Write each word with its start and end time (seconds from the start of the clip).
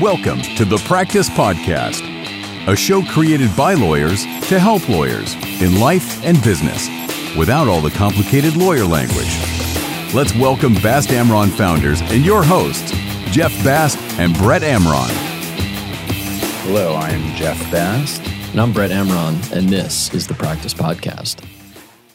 Welcome 0.00 0.42
to 0.42 0.64
the 0.64 0.76
Practice 0.86 1.28
Podcast, 1.28 2.02
a 2.68 2.76
show 2.76 3.02
created 3.02 3.50
by 3.56 3.74
lawyers 3.74 4.22
to 4.46 4.60
help 4.60 4.88
lawyers 4.88 5.34
in 5.60 5.80
life 5.80 6.24
and 6.24 6.40
business 6.44 6.86
without 7.36 7.66
all 7.66 7.80
the 7.80 7.90
complicated 7.90 8.54
lawyer 8.54 8.84
language. 8.84 9.36
Let's 10.14 10.32
welcome 10.36 10.74
Bast 10.74 11.08
Amron 11.08 11.50
founders 11.50 12.00
and 12.00 12.24
your 12.24 12.44
hosts, 12.44 12.92
Jeff 13.32 13.50
Bast 13.64 13.98
and 14.20 14.36
Brett 14.38 14.62
Amron. 14.62 15.08
Hello, 16.62 16.92
I 16.94 17.10
am 17.10 17.34
Jeff 17.34 17.58
Bast. 17.72 18.22
And 18.52 18.60
I'm 18.60 18.72
Brett 18.72 18.92
Amron, 18.92 19.50
and 19.50 19.68
this 19.68 20.14
is 20.14 20.28
the 20.28 20.34
Practice 20.34 20.74
Podcast. 20.74 21.44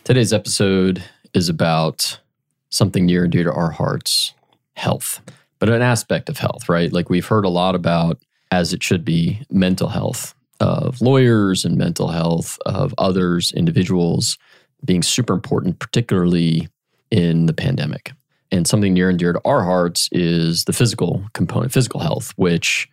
Today's 0.05 0.31
episode 0.31 1.03
is 1.33 1.49
about 1.49 2.21
something 2.69 3.05
near 3.05 3.23
and 3.23 3.31
dear 3.33 3.43
to 3.43 3.51
our 3.51 3.71
hearts 3.71 4.33
health, 4.75 5.19
but 5.63 5.69
an 5.69 5.81
aspect 5.81 6.27
of 6.27 6.37
health, 6.37 6.67
right? 6.67 6.91
Like 6.91 7.09
we've 7.09 7.25
heard 7.25 7.45
a 7.45 7.49
lot 7.49 7.73
about, 7.73 8.21
as 8.51 8.73
it 8.73 8.83
should 8.83 9.05
be, 9.05 9.39
mental 9.49 9.87
health 9.87 10.35
of 10.59 10.99
lawyers 10.99 11.63
and 11.63 11.77
mental 11.77 12.09
health 12.09 12.59
of 12.65 12.93
others, 12.97 13.53
individuals 13.53 14.37
being 14.83 15.01
super 15.01 15.33
important, 15.33 15.79
particularly 15.79 16.67
in 17.11 17.45
the 17.45 17.53
pandemic. 17.53 18.11
And 18.51 18.67
something 18.67 18.93
near 18.93 19.07
and 19.09 19.17
dear 19.17 19.31
to 19.31 19.39
our 19.45 19.63
hearts 19.63 20.09
is 20.11 20.65
the 20.65 20.73
physical 20.73 21.23
component, 21.31 21.71
physical 21.71 22.01
health, 22.01 22.33
which 22.35 22.89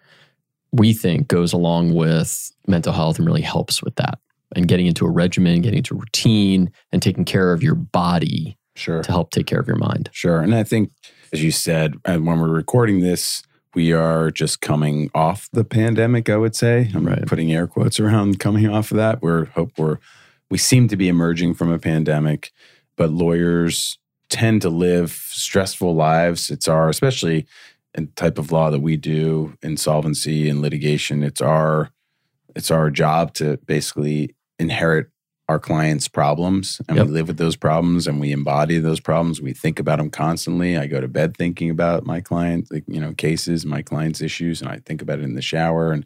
we 0.70 0.92
think 0.92 1.26
goes 1.26 1.52
along 1.52 1.96
with 1.96 2.52
mental 2.68 2.92
health 2.92 3.18
and 3.18 3.26
really 3.26 3.42
helps 3.42 3.82
with 3.82 3.96
that. 3.96 4.20
And 4.54 4.68
getting 4.68 4.86
into 4.86 5.06
a 5.06 5.10
regimen, 5.10 5.60
getting 5.60 5.78
into 5.78 5.96
a 5.96 5.98
routine, 5.98 6.70
and 6.92 7.02
taking 7.02 7.24
care 7.24 7.52
of 7.52 7.64
your 7.64 7.74
body 7.74 8.56
Sure. 8.76 9.02
to 9.02 9.10
help 9.10 9.32
take 9.32 9.46
care 9.46 9.58
of 9.58 9.66
your 9.66 9.76
mind. 9.76 10.08
Sure. 10.12 10.40
And 10.40 10.54
I 10.54 10.62
think, 10.62 10.92
as 11.32 11.42
you 11.42 11.50
said, 11.50 11.94
and 12.04 12.26
when 12.26 12.40
we're 12.40 12.48
recording 12.48 13.00
this, 13.00 13.42
we 13.74 13.92
are 13.92 14.30
just 14.30 14.60
coming 14.60 15.10
off 15.14 15.48
the 15.52 15.64
pandemic, 15.64 16.28
I 16.28 16.36
would 16.36 16.56
say. 16.56 16.90
I'm 16.94 17.06
Right. 17.06 17.26
putting 17.26 17.52
air 17.52 17.66
quotes 17.66 18.00
around 18.00 18.40
coming 18.40 18.68
off 18.68 18.90
of 18.90 18.96
that. 18.96 19.22
We're 19.22 19.46
hope 19.46 19.72
we're 19.78 19.98
we 20.50 20.58
seem 20.58 20.88
to 20.88 20.96
be 20.96 21.08
emerging 21.08 21.54
from 21.54 21.70
a 21.70 21.78
pandemic, 21.78 22.50
but 22.96 23.10
lawyers 23.12 23.98
tend 24.28 24.62
to 24.62 24.68
live 24.68 25.12
stressful 25.12 25.94
lives. 25.94 26.50
It's 26.50 26.66
our 26.66 26.88
especially 26.88 27.46
in 27.94 28.08
type 28.16 28.38
of 28.38 28.50
law 28.52 28.70
that 28.70 28.80
we 28.80 28.96
do, 28.96 29.56
insolvency 29.62 30.48
and 30.48 30.60
litigation, 30.60 31.22
it's 31.22 31.40
our 31.40 31.90
it's 32.56 32.70
our 32.70 32.90
job 32.90 33.34
to 33.34 33.58
basically 33.66 34.34
inherit 34.58 35.08
our 35.50 35.58
clients' 35.58 36.08
problems 36.08 36.80
and 36.88 36.96
Yep. 36.96 37.06
we 37.06 37.12
live 37.12 37.28
with 37.28 37.36
those 37.38 37.56
problems 37.56 38.06
and 38.06 38.20
we 38.20 38.30
embody 38.32 38.78
those 38.78 39.00
problems. 39.00 39.40
We 39.42 39.52
think 39.52 39.78
about 39.80 39.98
them 39.98 40.10
constantly. 40.10 40.76
I 40.78 40.86
go 40.86 41.00
to 41.00 41.08
bed 41.08 41.36
thinking 41.36 41.70
about 41.70 42.06
my 42.06 42.20
client, 42.20 42.68
like, 42.70 42.84
you 42.86 43.00
know, 43.00 43.12
cases, 43.14 43.66
my 43.66 43.82
clients' 43.82 44.20
issues, 44.22 44.62
and 44.62 44.70
I 44.70 44.78
think 44.86 45.02
about 45.02 45.18
it 45.18 45.24
in 45.24 45.34
the 45.34 45.42
shower. 45.42 45.92
And 45.92 46.04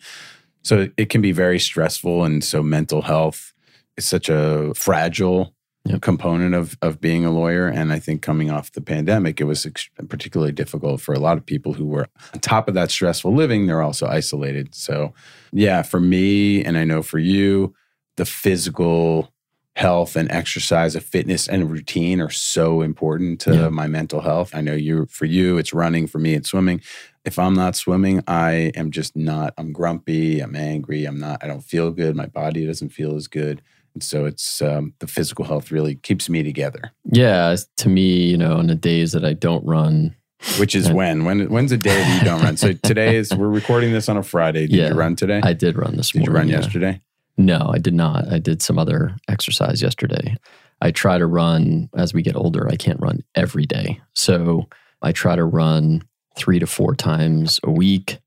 so 0.62 0.88
it 0.96 1.10
can 1.10 1.20
be 1.20 1.32
very 1.32 1.58
stressful. 1.58 2.24
And 2.24 2.42
so 2.42 2.62
mental 2.62 3.02
health 3.02 3.52
is 3.98 4.08
such 4.08 4.28
a 4.30 4.72
fragile 4.74 5.52
Yep. 5.86 6.00
component 6.00 6.54
of 6.54 6.78
of 6.80 6.98
being 6.98 7.26
a 7.26 7.30
lawyer. 7.30 7.66
And 7.68 7.92
I 7.92 7.98
think 7.98 8.22
coming 8.22 8.50
off 8.50 8.72
the 8.72 8.80
pandemic, 8.80 9.38
it 9.38 9.44
was 9.44 9.66
ex- 9.66 9.90
particularly 10.08 10.52
difficult 10.52 11.02
for 11.02 11.12
a 11.14 11.18
lot 11.18 11.36
of 11.36 11.44
people 11.44 11.74
who 11.74 11.84
were 11.84 12.06
on 12.32 12.40
top 12.40 12.68
of 12.68 12.74
that 12.74 12.90
stressful 12.90 13.34
living. 13.34 13.66
They're 13.66 13.82
also 13.82 14.06
isolated. 14.06 14.74
So, 14.74 15.12
yeah, 15.52 15.82
for 15.82 16.00
me, 16.00 16.64
and 16.64 16.78
I 16.78 16.84
know 16.84 17.02
for 17.02 17.18
you, 17.18 17.74
the 18.16 18.24
physical 18.24 19.28
health 19.76 20.14
and 20.16 20.30
exercise, 20.30 20.94
a 20.94 21.00
fitness 21.00 21.48
and 21.48 21.70
routine 21.70 22.20
are 22.20 22.30
so 22.30 22.80
important 22.80 23.40
to 23.40 23.54
Yeah. 23.54 23.68
my 23.70 23.86
mental 23.86 24.20
health. 24.20 24.54
I 24.54 24.60
know 24.60 24.74
you 24.74 25.06
for 25.06 25.24
you 25.24 25.58
it's 25.58 25.72
running, 25.74 26.06
for 26.06 26.18
me 26.18 26.34
it's 26.34 26.50
swimming. 26.50 26.80
If 27.24 27.38
I'm 27.38 27.54
not 27.54 27.74
swimming, 27.74 28.22
I 28.28 28.70
am 28.76 28.90
just 28.90 29.16
not 29.16 29.52
I'm 29.58 29.72
grumpy, 29.72 30.40
I'm 30.40 30.54
angry, 30.54 31.04
I'm 31.06 31.18
not 31.18 31.42
I 31.42 31.48
don't 31.48 31.64
feel 31.64 31.90
good, 31.90 32.14
my 32.14 32.26
body 32.26 32.66
doesn't 32.66 32.90
feel 32.90 33.16
as 33.16 33.26
good. 33.26 33.62
And 33.94 34.02
so 34.02 34.24
it's 34.26 34.60
um, 34.60 34.92
the 34.98 35.06
physical 35.06 35.44
health 35.44 35.70
really 35.70 35.94
keeps 35.96 36.28
me 36.28 36.42
together. 36.42 36.90
Yeah, 37.04 37.54
to 37.76 37.88
me, 37.88 38.24
you 38.26 38.36
know, 38.36 38.56
on 38.56 38.66
the 38.66 38.74
days 38.74 39.12
that 39.12 39.24
I 39.24 39.34
don't 39.34 39.64
run, 39.64 40.14
Which 40.58 40.74
is 40.74 40.90
when 40.90 41.24
when 41.24 41.48
when's 41.48 41.72
a 41.72 41.76
day 41.78 41.94
that 41.96 42.18
you 42.18 42.24
don't 42.24 42.42
run? 42.42 42.56
So 42.56 42.72
today 42.82 43.16
is 43.16 43.32
we're 43.34 43.48
recording 43.48 43.92
this 43.92 44.08
on 44.08 44.16
a 44.16 44.22
Friday. 44.22 44.66
Did 44.66 44.76
Yeah. 44.76 44.88
you 44.88 44.94
run 44.94 45.16
today? 45.16 45.40
I 45.42 45.52
did 45.52 45.76
run 45.76 45.96
this 45.96 46.10
Did 46.10 46.22
you 46.26 46.30
morning. 46.30 46.34
run 46.34 46.48
yeah. 46.48 46.56
yesterday? 46.60 47.00
No, 47.36 47.70
I 47.72 47.78
did 47.78 47.94
not. 47.94 48.28
I 48.32 48.38
did 48.38 48.62
some 48.62 48.78
other 48.78 49.16
exercise 49.28 49.82
yesterday. 49.82 50.36
I 50.80 50.90
try 50.90 51.18
to 51.18 51.26
run 51.26 51.88
as 51.96 52.12
we 52.14 52.22
get 52.22 52.36
older. 52.36 52.68
I 52.68 52.76
can't 52.76 53.00
run 53.00 53.20
every 53.34 53.66
day. 53.66 54.00
So 54.14 54.68
I 55.02 55.12
try 55.12 55.34
to 55.36 55.44
run 55.44 56.02
three 56.36 56.58
to 56.58 56.66
four 56.66 56.94
times 56.94 57.60
a 57.64 57.70
week, 57.70 58.18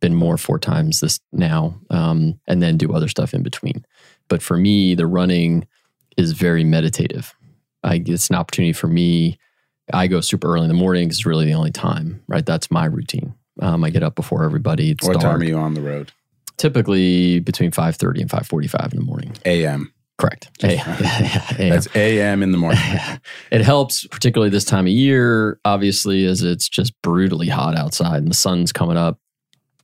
been 0.00 0.14
more 0.14 0.36
four 0.36 0.58
times 0.58 1.00
this 1.00 1.20
now, 1.32 1.78
um, 1.90 2.38
and 2.46 2.62
then 2.62 2.76
do 2.76 2.92
other 2.92 3.08
stuff 3.08 3.34
in 3.34 3.42
between. 3.42 3.84
But 4.28 4.42
for 4.42 4.56
me, 4.56 4.94
the 4.94 5.06
running 5.06 5.66
is 6.16 6.32
very 6.32 6.64
meditative. 6.64 7.34
I, 7.84 8.02
it's 8.06 8.30
an 8.30 8.36
opportunity 8.36 8.72
for 8.72 8.88
me. 8.88 9.38
I 9.92 10.06
go 10.06 10.20
super 10.20 10.48
early 10.52 10.64
in 10.64 10.68
the 10.68 10.74
morning 10.74 11.08
'cause 11.08 11.18
it's 11.18 11.26
really 11.26 11.46
the 11.46 11.54
only 11.54 11.70
time, 11.70 12.22
right? 12.26 12.44
That's 12.44 12.70
my 12.70 12.86
routine. 12.86 13.34
Um, 13.60 13.84
I 13.84 13.90
get 13.90 14.02
up 14.02 14.16
before 14.16 14.44
everybody. 14.44 14.90
It's 14.90 15.06
what 15.06 15.14
dark. 15.14 15.22
time 15.24 15.40
are 15.40 15.44
you 15.44 15.56
on 15.56 15.74
the 15.74 15.80
road? 15.80 16.12
Typically 16.56 17.40
between 17.40 17.70
5.30 17.70 18.22
and 18.22 18.30
5.45 18.30 18.92
in 18.92 18.98
the 18.98 19.04
morning. 19.04 19.32
AM. 19.44 19.92
Correct. 20.18 20.48
A- 20.64 20.78
AM. 21.58 21.68
That's 21.70 21.88
AM 21.94 22.42
in 22.42 22.52
the 22.52 22.58
morning. 22.58 22.80
it 23.50 23.60
helps, 23.60 24.06
particularly 24.06 24.48
this 24.50 24.64
time 24.64 24.86
of 24.86 24.92
year, 24.92 25.60
obviously, 25.64 26.24
as 26.24 26.42
it's 26.42 26.68
just 26.68 26.94
brutally 27.02 27.48
hot 27.48 27.76
outside 27.76 28.18
and 28.18 28.28
the 28.28 28.34
sun's 28.34 28.72
coming 28.72 28.96
up 28.96 29.18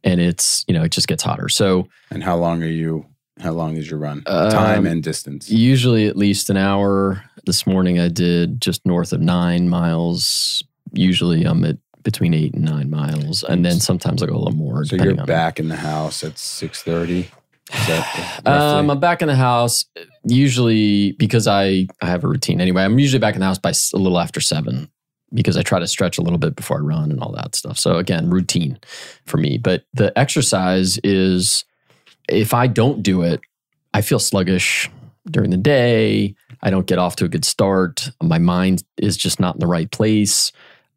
and 0.03 0.21
it's, 0.21 0.65
you 0.67 0.75
know, 0.75 0.83
it 0.83 0.93
just 0.93 1.07
gets 1.09 1.23
hotter. 1.23 1.49
So 1.51 1.87
and 2.11 2.23
how 2.25 2.37
long 2.37 2.63
are 2.63 2.67
you? 2.67 3.07
How 3.41 3.53
long 3.53 3.77
is 3.77 3.91
your 3.91 3.99
run? 3.99 4.23
Um, 4.27 4.51
Time 4.51 4.87
and 4.87 5.03
distance. 5.03 5.51
usually 5.51 6.07
at 6.07 6.17
least 6.17 6.49
an 6.49 6.57
hour. 6.57 7.23
This 7.45 7.67
morning 7.67 7.99
I 7.99 8.09
did 8.09 8.61
just 8.61 8.87
north 8.87 9.13
of 9.13 9.21
nine 9.21 9.69
miles. 9.69 10.63
Usually 10.93 11.45
I'm 11.45 11.65
at 11.65 11.77
between 12.03 12.35
eight 12.35 12.55
and 12.55 12.65
nine 12.65 12.91
miles. 12.91 13.43
And 13.43 13.65
then 13.65 13.81
sometimes 13.81 14.23
I 14.23 14.27
go 14.27 14.35
a 14.35 14.39
little 14.39 14.53
more. 14.53 14.85
So 14.85 14.97
you're 14.97 15.15
back 15.27 15.59
in 15.59 15.69
the 15.69 15.77
house 15.77 16.23
at 16.25 16.39
six 16.39 16.83
thirty. 16.83 17.31
Um, 18.45 18.91
I'm 18.91 19.01
back 19.01 19.23
in 19.23 19.29
the 19.29 19.37
house 19.37 19.85
usually 20.25 21.13
because 21.13 21.47
I, 21.47 21.87
I 22.03 22.07
have 22.07 22.25
a 22.25 22.29
routine 22.29 22.61
anyway. 22.61 22.83
I'm 22.83 22.99
usually 22.99 23.21
back 23.21 23.35
in 23.35 23.41
the 23.41 23.47
house 23.47 23.59
by 23.59 23.71
a 23.71 23.97
little 23.97 24.19
after 24.19 24.41
seven 24.41 24.91
because 25.33 25.57
I 25.57 25.63
try 25.63 25.79
to 25.79 25.87
stretch 25.87 26.19
a 26.19 26.23
little 26.23 26.39
bit 26.39 26.57
before 26.57 26.79
I 26.79 26.81
run 26.81 27.11
and 27.11 27.21
all 27.21 27.33
that 27.33 27.55
stuff. 27.55 27.79
So 27.79 27.97
again, 27.97 28.29
routine 28.31 28.79
for 29.27 29.39
me. 29.39 29.59
But 29.59 29.85
the 29.95 30.17
exercise 30.19 30.99
is 30.99 31.65
if 32.29 32.53
I 32.53 32.67
don't 32.67 33.03
do 33.03 33.23
it, 33.23 33.41
I 33.95 34.03
feel 34.03 34.19
sluggish 34.19 34.91
during 35.31 35.51
the 35.51 35.57
day. 35.57 36.35
I 36.63 36.71
don't 36.71 36.87
get 36.87 36.99
off 36.99 37.17
to 37.17 37.25
a 37.25 37.29
good 37.29 37.45
start. 37.45 38.11
My 38.23 38.39
mind 38.39 38.83
is 38.99 39.17
just 39.17 39.41
not 39.41 39.57
in 39.57 39.61
the 39.61 39.67
right 39.67 39.91
place. 39.91 40.53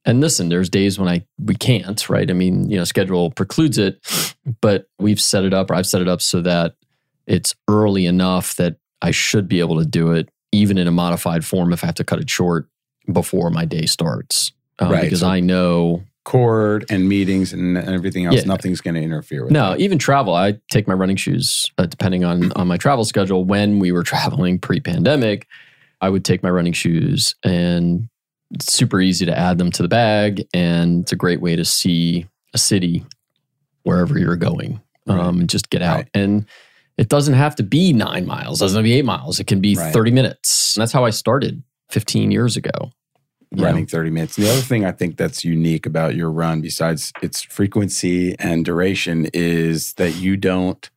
And 0.06 0.22
listen, 0.22 0.50
there's 0.50 0.70
days 0.70 1.00
when 1.00 1.10
I 1.10 1.26
we 1.44 1.56
can't, 1.56 2.08
right? 2.10 2.30
I 2.30 2.34
mean, 2.34 2.70
you 2.70 2.78
know, 2.78 2.84
schedule 2.84 3.32
precludes 3.32 3.78
it, 3.78 4.00
but 4.62 4.88
we've 5.00 5.20
set 5.20 5.44
it 5.44 5.54
up 5.54 5.72
or 5.72 5.76
I've 5.76 5.88
set 5.88 6.02
it 6.02 6.08
up 6.08 6.22
so 6.22 6.42
that 6.42 6.76
it's 7.26 7.56
early 7.68 8.06
enough 8.06 8.56
that 8.58 8.76
I 9.02 9.12
should 9.12 9.48
be 9.48 9.60
able 9.60 9.80
to 9.80 9.86
do 9.86 10.12
it 10.12 10.30
even 10.52 10.78
in 10.78 10.88
a 10.88 10.92
modified 10.92 11.44
form 11.44 11.74
if 11.74 11.84
I 11.84 11.88
have 11.88 11.96
to 11.96 12.04
cut 12.04 12.20
it 12.20 12.30
short 12.30 12.68
before 13.12 13.50
my 13.50 13.66
day 13.66 13.86
starts. 13.88 14.52
Um, 14.80 14.92
Right, 14.92 15.04
Because 15.04 15.22
so- 15.22 15.28
I 15.28 15.40
know 15.40 16.04
Court 16.24 16.86
and 16.90 17.08
meetings 17.08 17.54
and 17.54 17.78
everything 17.78 18.26
else. 18.26 18.38
Yeah. 18.38 18.46
Nothing's 18.46 18.82
going 18.82 18.96
to 18.96 19.02
interfere 19.02 19.44
with. 19.44 19.52
No, 19.52 19.72
that. 19.72 19.80
even 19.80 20.00
travel. 20.00 20.34
I 20.34 20.58
take 20.72 20.88
my 20.88 20.96
running 20.96 21.18
shoes 21.18 21.72
uh, 21.78 21.86
depending 21.86 22.24
on 22.24 22.52
on 22.56 22.68
my 22.68 22.78
travel 22.78 23.06
schedule. 23.06 23.44
When 23.46 23.78
we 23.78 23.92
were 23.92 24.02
traveling 24.12 24.58
pre-pandemic, 24.58 25.46
I 26.02 26.10
would 26.10 26.26
take 26.26 26.42
my 26.42 26.50
running 26.50 26.74
shoes, 26.74 27.36
and 27.44 28.10
it's 28.52 28.72
super 28.74 29.02
easy 29.02 29.26
to 29.26 29.38
add 29.38 29.58
them 29.58 29.72
to 29.72 29.82
the 29.82 29.88
bag, 29.90 30.48
and 30.54 31.02
it's 31.02 31.12
a 31.12 31.16
great 31.16 31.42
way 31.42 31.56
to 31.56 31.66
see 31.66 32.26
a 32.54 32.58
city 32.58 33.06
wherever 33.84 34.18
you're 34.18 34.36
going. 34.36 34.82
Um, 35.08 35.18
Right. 35.18 35.28
and 35.42 35.50
just 35.50 35.70
get 35.70 35.82
out. 35.82 35.96
Right. 35.98 36.10
And 36.16 36.46
it 36.98 37.10
doesn't 37.10 37.34
have 37.36 37.56
to 37.58 37.64
be 37.64 37.94
nine 37.94 38.26
miles. 38.26 38.60
It 38.62 38.66
doesn't 38.66 38.78
have 38.78 38.84
to 38.84 38.90
be 38.90 38.94
eight 38.94 39.06
miles. 39.06 39.40
It 39.40 39.46
can 39.48 39.60
be 39.62 39.76
Right. 39.76 39.94
30 39.94 40.12
minutes. 40.12 40.76
And 40.76 40.82
that's 40.82 40.92
how 40.94 41.06
I 41.06 41.10
started 41.12 41.62
15 41.90 42.32
years 42.32 42.58
ago. 42.58 42.72
you 43.52 43.58
know? 43.62 43.66
running 43.68 43.86
30 43.86 44.10
minutes. 44.10 44.36
The 44.36 44.50
other 44.50 44.60
thing 44.62 44.84
I 44.86 44.92
think 44.92 45.16
that's 45.18 45.46
unique 45.46 45.86
about 45.86 46.16
your 46.16 46.32
run, 46.32 46.62
besides 46.62 47.14
its 47.22 47.42
frequency 47.44 48.36
and 48.40 48.66
duration, 48.66 49.28
is 49.34 49.94
that 49.94 50.16
you 50.16 50.36
don't 50.36 50.90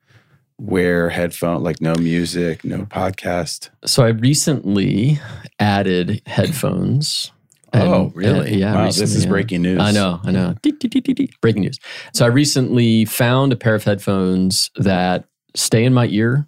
wear 0.59 1.11
headphone, 1.11 1.63
like 1.63 1.81
no 1.81 1.95
music, 1.97 2.65
no 2.65 2.79
podcast. 2.87 3.69
So 3.85 4.03
I 4.03 4.09
recently 4.09 5.21
added 5.61 6.23
headphones. 6.27 7.31
Um, 7.73 7.89
oh, 7.89 8.07
uh, 8.07 8.11
really? 8.15 8.57
yeah. 8.57 8.75
Wow, 8.75 8.87
this 8.87 9.01
is 9.01 9.25
yeah. 9.25 9.31
breaking 9.31 9.63
news. 9.63 9.81
I 9.81 9.93
know, 9.93 10.21
I 10.25 10.31
know. 10.31 10.55
Dee, 10.63 10.73
dee, 10.73 10.89
dee, 10.89 11.01
dee, 11.01 11.13
dee. 11.13 11.31
Breaking 11.41 11.63
news. 11.63 11.79
So 12.15 12.25
I 12.25 12.29
recently 12.29 13.05
found 13.05 13.53
a 13.53 13.57
pair 13.57 13.75
of 13.75 13.85
headphones 13.85 14.71
that 14.77 15.25
stay 15.55 15.85
in 15.85 15.93
my 15.93 16.07
ear 16.07 16.47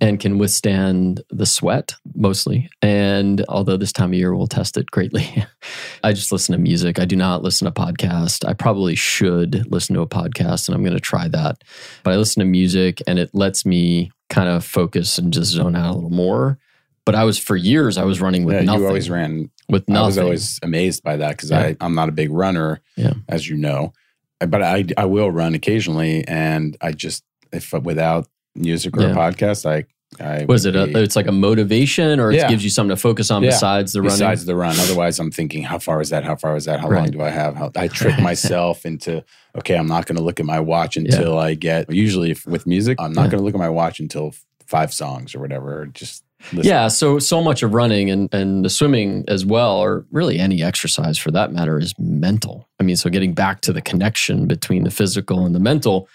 and 0.00 0.18
can 0.18 0.38
withstand 0.38 1.20
the 1.30 1.44
sweat 1.44 1.94
mostly. 2.14 2.70
And 2.80 3.44
although 3.48 3.76
this 3.76 3.92
time 3.92 4.10
of 4.10 4.14
year 4.14 4.34
we'll 4.34 4.46
test 4.46 4.76
it 4.76 4.90
greatly, 4.90 5.44
I 6.04 6.12
just 6.12 6.32
listen 6.32 6.52
to 6.52 6.58
music. 6.58 6.98
I 6.98 7.04
do 7.04 7.16
not 7.16 7.42
listen 7.42 7.66
to 7.66 7.72
podcast. 7.72 8.48
I 8.48 8.54
probably 8.54 8.94
should 8.94 9.70
listen 9.70 9.94
to 9.96 10.02
a 10.02 10.06
podcast 10.06 10.68
and 10.68 10.74
I'm 10.74 10.82
going 10.82 10.96
to 10.96 11.00
try 11.00 11.28
that. 11.28 11.62
But 12.02 12.14
I 12.14 12.16
listen 12.16 12.40
to 12.40 12.46
music 12.46 13.02
and 13.06 13.18
it 13.18 13.30
lets 13.34 13.66
me 13.66 14.10
kind 14.30 14.48
of 14.48 14.64
focus 14.64 15.18
and 15.18 15.32
just 15.32 15.50
zone 15.50 15.76
out 15.76 15.92
a 15.92 15.94
little 15.94 16.10
more. 16.10 16.58
But 17.06 17.14
I 17.14 17.24
was 17.24 17.38
for 17.38 17.56
years 17.56 17.98
I 17.98 18.04
was 18.04 18.20
running 18.20 18.44
with 18.44 18.56
yeah, 18.56 18.62
nothing. 18.62 18.82
You 18.82 18.86
always 18.88 19.10
ran 19.10 19.50
with 19.68 19.88
nothing. 19.88 20.02
I 20.02 20.06
was 20.06 20.18
always 20.18 20.60
amazed 20.62 21.02
by 21.02 21.16
that 21.16 21.36
because 21.36 21.50
yeah. 21.50 21.72
I'm 21.80 21.94
not 21.94 22.08
a 22.08 22.12
big 22.12 22.30
runner, 22.30 22.80
yeah. 22.96 23.14
as 23.28 23.48
you 23.48 23.56
know. 23.56 23.92
But 24.38 24.62
I 24.62 24.84
I 24.96 25.06
will 25.06 25.30
run 25.30 25.54
occasionally, 25.54 26.26
and 26.26 26.76
I 26.80 26.92
just 26.92 27.24
if 27.52 27.72
without 27.72 28.28
music 28.54 28.96
or 28.96 29.02
yeah. 29.02 29.10
a 29.10 29.14
podcast, 29.14 29.68
I 29.68 29.86
I 30.18 30.44
was 30.44 30.66
it? 30.66 30.74
A, 30.74 30.82
uh, 30.82 30.86
it's 30.98 31.14
like 31.14 31.28
a 31.28 31.32
motivation, 31.32 32.18
or 32.18 32.32
it 32.32 32.48
gives 32.48 32.64
you 32.64 32.70
something 32.70 32.94
to 32.94 33.00
focus 33.00 33.30
on 33.30 33.42
besides 33.42 33.92
the 33.92 34.00
running. 34.02 34.14
Besides 34.14 34.44
the 34.44 34.56
run, 34.56 34.78
otherwise 34.78 35.20
I'm 35.20 35.30
thinking, 35.30 35.62
how 35.62 35.78
far 35.78 36.00
is 36.00 36.10
that? 36.10 36.24
How 36.24 36.34
far 36.34 36.56
is 36.56 36.64
that? 36.64 36.80
How 36.80 36.88
right. 36.88 37.00
long 37.00 37.10
do 37.10 37.22
I 37.22 37.30
have? 37.30 37.54
How, 37.54 37.70
I 37.76 37.86
trick 37.88 38.18
myself 38.18 38.84
into 38.84 39.24
okay, 39.56 39.76
I'm 39.76 39.86
not 39.86 40.06
going 40.06 40.16
to 40.16 40.22
look 40.22 40.40
at 40.40 40.46
my 40.46 40.58
watch 40.58 40.96
until 40.96 41.38
I 41.38 41.54
get. 41.54 41.92
Usually 41.92 42.32
if, 42.32 42.44
with 42.46 42.66
music, 42.66 43.00
I'm 43.00 43.12
not 43.12 43.30
going 43.30 43.38
to 43.38 43.44
look 43.44 43.54
at 43.54 43.60
my 43.60 43.68
watch 43.68 44.00
until 44.00 44.34
five 44.66 44.92
songs 44.92 45.34
or 45.34 45.40
whatever. 45.40 45.86
Just. 45.86 46.24
Yeah, 46.52 46.88
so 46.88 47.18
so 47.18 47.42
much 47.42 47.62
of 47.62 47.74
running 47.74 48.10
and 48.10 48.32
and 48.32 48.64
the 48.64 48.70
swimming 48.70 49.24
as 49.28 49.44
well, 49.44 49.76
or 49.76 50.06
really 50.10 50.38
any 50.38 50.62
exercise 50.62 51.18
for 51.18 51.30
that 51.30 51.52
matter, 51.52 51.78
is 51.78 51.94
mental. 51.98 52.68
I 52.78 52.82
mean, 52.82 52.96
so 52.96 53.10
getting 53.10 53.34
back 53.34 53.60
to 53.62 53.72
the 53.72 53.82
connection 53.82 54.46
between 54.46 54.84
the 54.84 54.90
physical 54.90 55.44
and 55.44 55.54
the 55.54 55.60
mental, 55.60 56.08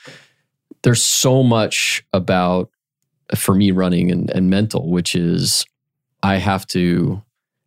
there's 0.84 1.04
so 1.04 1.44
much 1.44 2.04
about 2.12 2.70
uh, 3.32 3.36
for 3.36 3.56
me 3.56 3.72
running 3.72 4.12
and, 4.12 4.30
and 4.32 4.50
mental, 4.50 4.90
which 4.90 5.16
is 5.16 5.66
I 6.24 6.38
have 6.38 6.66
to 6.68 7.22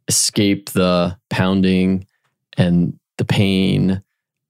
escape 0.09 0.71
the 0.71 1.17
pounding 1.31 2.07
and 2.57 2.99
the 3.19 3.25
pain 3.25 4.03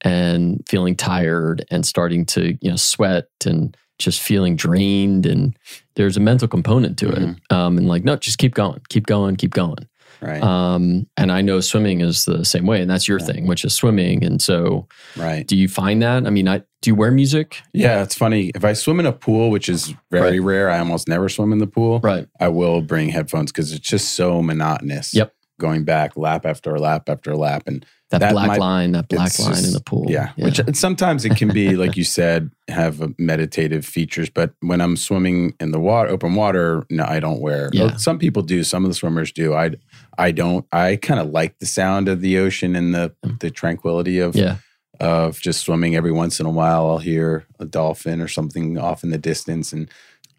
and 0.02 0.62
feeling 0.68 0.96
tired 0.96 1.64
and 1.70 1.84
starting 1.84 2.24
to 2.24 2.56
you 2.60 2.70
know 2.70 2.76
sweat 2.76 3.26
and 3.44 3.76
just 3.98 4.20
feeling 4.20 4.56
drained 4.56 5.26
and 5.26 5.56
there's 5.96 6.16
a 6.16 6.20
mental 6.20 6.48
component 6.48 6.98
to 6.98 7.06
mm-hmm. 7.06 7.30
it 7.30 7.52
um, 7.52 7.78
and 7.78 7.88
like 7.88 8.04
no 8.04 8.16
just 8.16 8.38
keep 8.38 8.54
going 8.54 8.80
keep 8.88 9.06
going 9.06 9.36
keep 9.36 9.52
going. 9.52 9.88
Right. 10.20 10.42
Um, 10.42 11.06
and 11.16 11.30
i 11.30 11.42
know 11.42 11.60
swimming 11.60 12.00
is 12.00 12.24
the 12.24 12.44
same 12.44 12.66
way 12.66 12.80
and 12.80 12.90
that's 12.90 13.06
your 13.06 13.20
yeah. 13.20 13.26
thing 13.26 13.46
which 13.46 13.64
is 13.64 13.74
swimming. 13.74 14.24
And 14.24 14.42
so 14.42 14.88
right. 15.16 15.46
do 15.46 15.56
you 15.56 15.68
find 15.68 16.02
that? 16.02 16.26
I 16.26 16.30
mean 16.30 16.48
i 16.48 16.58
do 16.80 16.90
you 16.90 16.94
wear 16.94 17.10
music? 17.10 17.60
Yeah 17.72 18.02
it's 18.02 18.14
funny. 18.14 18.50
If 18.54 18.64
i 18.64 18.72
swim 18.72 19.00
in 19.00 19.06
a 19.06 19.12
pool 19.12 19.50
which 19.50 19.68
is 19.68 19.94
very 20.10 20.40
right. 20.40 20.46
rare 20.46 20.70
i 20.70 20.78
almost 20.78 21.08
never 21.08 21.28
swim 21.28 21.52
in 21.52 21.58
the 21.58 21.66
pool 21.66 22.00
right. 22.00 22.26
I 22.40 22.48
will 22.48 22.80
bring 22.82 23.10
headphones 23.10 23.52
because 23.52 23.72
it's 23.72 23.88
just 23.88 24.12
so 24.14 24.42
monotonous 24.42 25.14
yep. 25.14 25.34
going 25.60 25.84
back 25.84 26.16
lap 26.16 26.46
after 26.46 26.78
lap 26.78 27.08
after 27.08 27.36
lap. 27.36 27.64
And 27.66 27.84
that, 28.10 28.20
that 28.20 28.32
black 28.32 28.48
might, 28.48 28.60
line, 28.60 28.92
that 28.92 29.08
black 29.08 29.38
line 29.38 29.50
just, 29.50 29.66
in 29.66 29.72
the 29.74 29.80
pool. 29.80 30.06
Yeah, 30.08 30.32
yeah. 30.36 30.46
Which 30.46 30.60
sometimes 30.74 31.26
it 31.26 31.36
can 31.36 31.52
be, 31.52 31.76
like 31.76 31.96
you 31.96 32.04
said, 32.04 32.50
have 32.68 33.02
meditative 33.18 33.84
features. 33.84 34.30
But 34.30 34.54
when 34.60 34.80
I'm 34.80 34.96
swimming 34.96 35.54
in 35.60 35.72
the 35.72 35.80
water, 35.80 36.08
open 36.08 36.34
water, 36.34 36.86
no, 36.88 37.04
I 37.04 37.20
don't 37.20 37.40
wear. 37.40 37.68
Yeah. 37.72 37.96
Some 37.96 38.18
people 38.18 38.42
do. 38.42 38.64
Some 38.64 38.84
of 38.84 38.90
the 38.90 38.94
swimmers 38.94 39.30
do. 39.30 39.52
I, 39.52 39.72
I 40.16 40.30
don't. 40.30 40.66
I 40.72 40.96
kind 40.96 41.20
of 41.20 41.28
like 41.28 41.58
the 41.58 41.66
sound 41.66 42.08
of 42.08 42.22
the 42.22 42.38
ocean 42.38 42.74
and 42.76 42.94
the 42.94 43.14
the 43.40 43.50
tranquility 43.50 44.20
of 44.20 44.34
yeah. 44.34 44.56
of 45.00 45.38
just 45.38 45.60
swimming. 45.60 45.94
Every 45.94 46.12
once 46.12 46.40
in 46.40 46.46
a 46.46 46.50
while, 46.50 46.88
I'll 46.88 46.98
hear 46.98 47.46
a 47.58 47.66
dolphin 47.66 48.22
or 48.22 48.28
something 48.28 48.78
off 48.78 49.04
in 49.04 49.10
the 49.10 49.18
distance, 49.18 49.70
and 49.70 49.90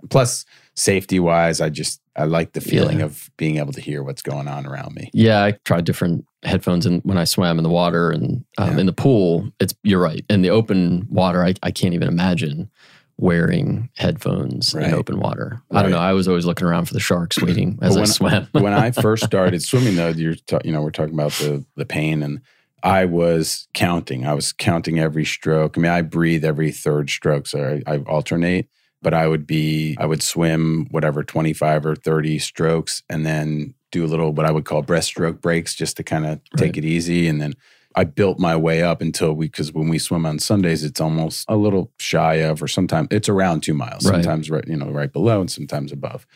plus 0.09 0.43
safety 0.75 1.19
wise, 1.19 1.61
I 1.61 1.69
just 1.69 2.01
I 2.15 2.23
like 2.23 2.53
the 2.53 2.61
feeling 2.61 2.99
yeah. 2.99 3.05
of 3.05 3.29
being 3.37 3.57
able 3.57 3.73
to 3.73 3.81
hear 3.81 4.01
what's 4.01 4.23
going 4.23 4.47
on 4.47 4.65
around 4.65 4.95
me. 4.95 5.11
Yeah, 5.13 5.43
I 5.43 5.51
tried 5.65 5.85
different 5.85 6.25
headphones 6.43 6.85
and 6.85 7.01
when 7.03 7.17
I 7.17 7.23
swam 7.23 7.57
in 7.57 7.63
the 7.63 7.69
water 7.69 8.11
and 8.11 8.45
um, 8.57 8.73
yeah. 8.73 8.79
in 8.79 8.85
the 8.85 8.93
pool. 8.93 9.49
It's 9.59 9.73
you're 9.83 10.01
right. 10.01 10.23
In 10.29 10.41
the 10.41 10.49
open 10.49 11.07
water, 11.09 11.43
I, 11.43 11.53
I 11.63 11.71
can't 11.71 11.93
even 11.93 12.07
imagine 12.07 12.69
wearing 13.17 13.89
headphones 13.97 14.73
right. 14.73 14.87
in 14.87 14.93
open 14.93 15.19
water. 15.19 15.61
Right. 15.69 15.79
I 15.79 15.81
don't 15.81 15.91
know. 15.91 15.99
I 15.99 16.13
was 16.13 16.27
always 16.27 16.45
looking 16.45 16.65
around 16.65 16.85
for 16.85 16.93
the 16.93 16.99
sharks 16.99 17.39
waiting 17.41 17.77
as 17.81 17.95
when, 17.95 18.03
I 18.03 18.05
swam. 18.05 18.47
when 18.53 18.73
I 18.73 18.91
first 18.91 19.25
started 19.25 19.61
swimming, 19.61 19.95
though, 19.95 20.09
you're 20.09 20.35
ta- 20.35 20.61
you 20.63 20.71
know 20.71 20.81
we're 20.81 20.91
talking 20.91 21.13
about 21.13 21.33
the 21.33 21.65
the 21.75 21.85
pain 21.85 22.23
and. 22.23 22.41
I 22.81 23.03
was 23.03 23.67
counting. 23.73 24.25
I 24.25 24.33
was 24.33 24.53
counting 24.53 24.99
every 24.99 25.25
stroke. 25.25 25.77
I 25.77 25.81
mean, 25.81 25.91
I 25.91 26.01
breathe 26.01 26.45
every 26.45 26.71
third 26.71 27.09
stroke, 27.09 27.45
so 27.45 27.81
I, 27.85 27.95
I 27.95 27.97
alternate 27.97 28.69
but 29.01 29.13
I 29.13 29.27
would 29.27 29.47
be, 29.47 29.95
I 29.99 30.05
would 30.05 30.21
swim 30.21 30.87
whatever 30.91 31.23
25 31.23 31.85
or 31.85 31.95
30 31.95 32.39
strokes 32.39 33.03
and 33.09 33.25
then 33.25 33.73
do 33.91 34.05
a 34.05 34.07
little 34.07 34.31
what 34.33 34.45
I 34.45 34.51
would 34.51 34.65
call 34.65 34.83
breaststroke 34.83 35.41
breaks 35.41 35.75
just 35.75 35.97
to 35.97 36.03
kind 36.03 36.25
of 36.25 36.41
take 36.57 36.75
right. 36.75 36.77
it 36.77 36.85
easy. 36.85 37.27
And 37.27 37.41
then 37.41 37.53
I 37.95 38.03
built 38.03 38.39
my 38.39 38.55
way 38.55 38.83
up 38.83 39.01
until 39.01 39.33
we, 39.33 39.47
because 39.47 39.73
when 39.73 39.89
we 39.89 39.97
swim 39.97 40.25
on 40.25 40.39
Sundays, 40.39 40.83
it's 40.83 41.01
almost 41.01 41.45
a 41.47 41.55
little 41.55 41.91
shy 41.99 42.35
of, 42.35 42.61
or 42.61 42.67
sometimes 42.67 43.07
it's 43.11 43.29
around 43.29 43.61
two 43.61 43.73
miles, 43.73 44.05
right. 44.05 44.13
sometimes 44.13 44.49
right, 44.49 44.67
you 44.67 44.75
know, 44.75 44.89
right 44.89 45.11
below 45.11 45.41
and 45.41 45.51
sometimes 45.51 45.91
above. 45.91 46.27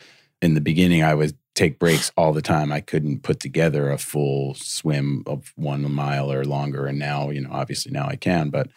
In 0.42 0.54
the 0.54 0.60
beginning, 0.60 1.02
I 1.02 1.14
would 1.14 1.36
take 1.54 1.78
breaks 1.78 2.10
all 2.16 2.32
the 2.32 2.42
time. 2.42 2.72
I 2.72 2.80
couldn't 2.80 3.22
put 3.22 3.38
together 3.40 3.90
a 3.90 3.98
full 3.98 4.54
swim 4.54 5.22
of 5.26 5.52
one 5.54 5.90
mile 5.90 6.30
or 6.30 6.44
longer. 6.44 6.86
And 6.86 6.98
now, 6.98 7.30
you 7.30 7.40
know, 7.40 7.50
obviously 7.52 7.92
now 7.92 8.08
I 8.08 8.16
can, 8.16 8.50
but 8.50 8.68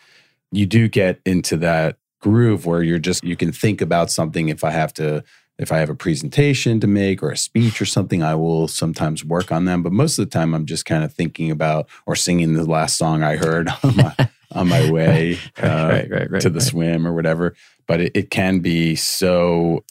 you 0.52 0.66
do 0.66 0.88
get 0.88 1.20
into 1.26 1.58
that 1.58 1.98
groove 2.20 2.66
where 2.66 2.84
you're 2.84 3.00
just 3.00 3.24
you 3.24 3.36
can 3.36 3.52
think 3.52 3.82
about 3.82 4.12
something 4.12 4.50
if 4.50 4.64
I 4.64 4.72
have 4.72 4.94
to 4.94 5.24
if 5.58 5.72
I 5.72 5.80
have 5.80 5.90
a 5.90 5.96
presentation 5.96 6.80
to 6.80 6.88
make 6.88 7.24
or 7.24 7.32
a 7.32 7.38
speech 7.38 7.82
or 7.82 7.86
something, 7.86 8.22
I 8.22 8.36
will 8.36 8.68
sometimes 8.68 9.26
work 9.26 9.52
on 9.52 9.66
them. 9.66 9.82
But 9.82 9.92
most 9.92 10.20
of 10.20 10.26
the 10.26 10.30
time, 10.30 10.54
I'm 10.54 10.66
just 10.66 10.86
kind 10.86 11.04
of 11.04 11.14
thinking 11.14 11.50
about 11.50 11.88
or 12.06 12.16
singing 12.16 12.54
the 12.54 12.66
last 12.66 12.98
song 12.98 13.24
I 13.24 13.38
heard 13.38 13.70
on 13.84 13.98
my, 13.98 14.30
on 14.52 14.68
my 14.68 14.92
way 14.92 15.40
uh, 15.62 16.06
right, 16.12 16.32
right, 16.32 16.42
to 16.42 16.50
the 16.50 16.62
swim 16.62 17.08
or 17.08 17.14
whatever. 17.14 17.56
But 17.88 18.02
it, 18.02 18.12
it, 18.16 18.30
can 18.30 18.60
be 18.60 18.96
so 18.96 19.84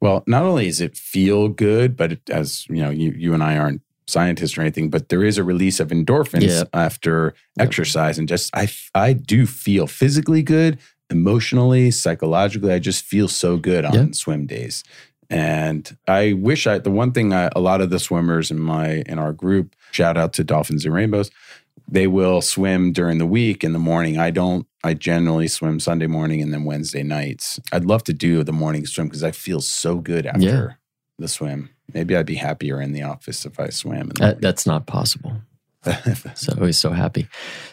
well. 0.00 0.22
Not 0.26 0.44
only 0.44 0.66
does 0.66 0.80
it 0.80 0.96
feel 0.96 1.48
good, 1.48 1.96
but 1.96 2.12
it, 2.12 2.30
as 2.30 2.66
you 2.68 2.82
know, 2.82 2.90
you 2.90 3.12
you 3.12 3.34
and 3.34 3.42
I 3.42 3.56
aren't 3.56 3.80
scientists 4.06 4.56
or 4.56 4.60
anything, 4.60 4.88
but 4.90 5.08
there 5.08 5.24
is 5.24 5.38
a 5.38 5.44
release 5.44 5.80
of 5.80 5.88
endorphins 5.88 6.66
after 6.72 7.34
exercise, 7.58 8.18
and 8.18 8.28
just 8.28 8.54
I 8.54 8.68
I 8.94 9.14
do 9.14 9.46
feel 9.46 9.86
physically 9.86 10.42
good 10.42 10.78
emotionally, 11.10 11.90
psychologically, 11.90 12.72
I 12.72 12.78
just 12.78 13.04
feel 13.04 13.28
so 13.28 13.56
good 13.56 13.84
on 13.84 13.94
yeah. 13.94 14.06
swim 14.12 14.46
days. 14.46 14.84
And 15.30 15.96
I 16.06 16.32
wish 16.32 16.66
I 16.66 16.78
the 16.78 16.90
one 16.90 17.12
thing 17.12 17.32
I, 17.32 17.50
a 17.54 17.60
lot 17.60 17.80
of 17.80 17.90
the 17.90 17.98
swimmers 17.98 18.50
in 18.50 18.60
my 18.60 19.02
in 19.06 19.18
our 19.18 19.32
group, 19.32 19.74
shout 19.90 20.16
out 20.16 20.32
to 20.34 20.44
Dolphins 20.44 20.84
and 20.84 20.94
Rainbows, 20.94 21.30
they 21.86 22.06
will 22.06 22.40
swim 22.40 22.92
during 22.92 23.18
the 23.18 23.26
week 23.26 23.62
in 23.62 23.72
the 23.72 23.78
morning. 23.78 24.18
I 24.18 24.30
don't 24.30 24.66
I 24.84 24.94
generally 24.94 25.48
swim 25.48 25.80
Sunday 25.80 26.06
morning 26.06 26.40
and 26.40 26.52
then 26.52 26.64
Wednesday 26.64 27.02
nights. 27.02 27.60
I'd 27.72 27.84
love 27.84 28.04
to 28.04 28.12
do 28.12 28.42
the 28.44 28.52
morning 28.52 28.86
swim 28.86 29.08
because 29.08 29.24
I 29.24 29.32
feel 29.32 29.60
so 29.60 29.98
good 29.98 30.26
after 30.26 30.40
yeah. 30.40 30.66
the 31.18 31.28
swim. 31.28 31.70
Maybe 31.92 32.16
I'd 32.16 32.26
be 32.26 32.36
happier 32.36 32.80
in 32.80 32.92
the 32.92 33.02
office 33.02 33.44
if 33.44 33.58
I 33.58 33.70
swam. 33.70 34.10
That, 34.18 34.40
that's 34.40 34.66
not 34.66 34.86
possible. 34.86 35.32
so 36.34 36.54
always 36.56 36.78
so 36.78 36.90
happy. 36.90 37.28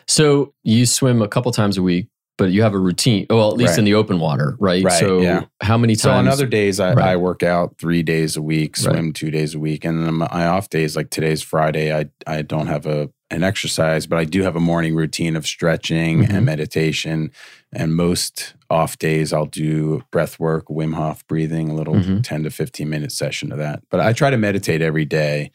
So 0.07 0.53
you 0.63 0.85
swim 0.85 1.21
a 1.21 1.27
couple 1.27 1.51
times 1.51 1.77
a 1.77 1.83
week 1.83 2.07
but 2.37 2.51
you 2.51 2.63
have 2.63 2.73
a 2.73 2.79
routine. 2.79 3.25
Well, 3.29 3.51
at 3.51 3.57
least 3.57 3.71
right. 3.71 3.79
in 3.79 3.85
the 3.85 3.93
open 3.93 4.19
water, 4.19 4.55
right? 4.59 4.83
Right. 4.83 4.99
So 4.99 5.21
yeah. 5.21 5.45
how 5.61 5.77
many 5.77 5.93
times? 5.93 6.01
So 6.01 6.11
on 6.11 6.27
other 6.27 6.45
days, 6.45 6.79
I, 6.79 6.93
right. 6.93 7.09
I 7.09 7.15
work 7.17 7.43
out 7.43 7.77
three 7.77 8.03
days 8.03 8.35
a 8.35 8.41
week, 8.41 8.75
swim 8.77 9.13
two 9.13 9.31
days 9.31 9.55
a 9.55 9.59
week, 9.59 9.85
and 9.85 10.05
then 10.05 10.15
my 10.15 10.47
off 10.47 10.69
days, 10.69 10.95
like 10.95 11.09
today's 11.09 11.41
Friday, 11.41 11.95
I 11.95 12.05
I 12.27 12.41
don't 12.41 12.67
have 12.67 12.85
a 12.85 13.09
an 13.31 13.43
exercise, 13.43 14.05
but 14.05 14.19
I 14.19 14.25
do 14.25 14.43
have 14.43 14.55
a 14.55 14.59
morning 14.59 14.95
routine 14.95 15.35
of 15.35 15.47
stretching 15.47 16.19
mm-hmm. 16.19 16.35
and 16.35 16.45
meditation. 16.45 17.31
And 17.73 17.95
most 17.95 18.53
off 18.69 18.97
days, 18.97 19.33
I'll 19.33 19.47
do 19.47 20.03
breath 20.11 20.39
work, 20.39 20.67
Wim 20.67 20.93
Hof 20.93 21.25
breathing, 21.27 21.69
a 21.69 21.75
little 21.75 21.95
mm-hmm. 21.95 22.21
ten 22.21 22.43
to 22.43 22.49
fifteen 22.49 22.89
minute 22.89 23.11
session 23.11 23.51
of 23.51 23.57
that. 23.57 23.81
But 23.89 23.99
I 23.99 24.13
try 24.13 24.29
to 24.29 24.37
meditate 24.37 24.81
every 24.81 25.05
day 25.05 25.51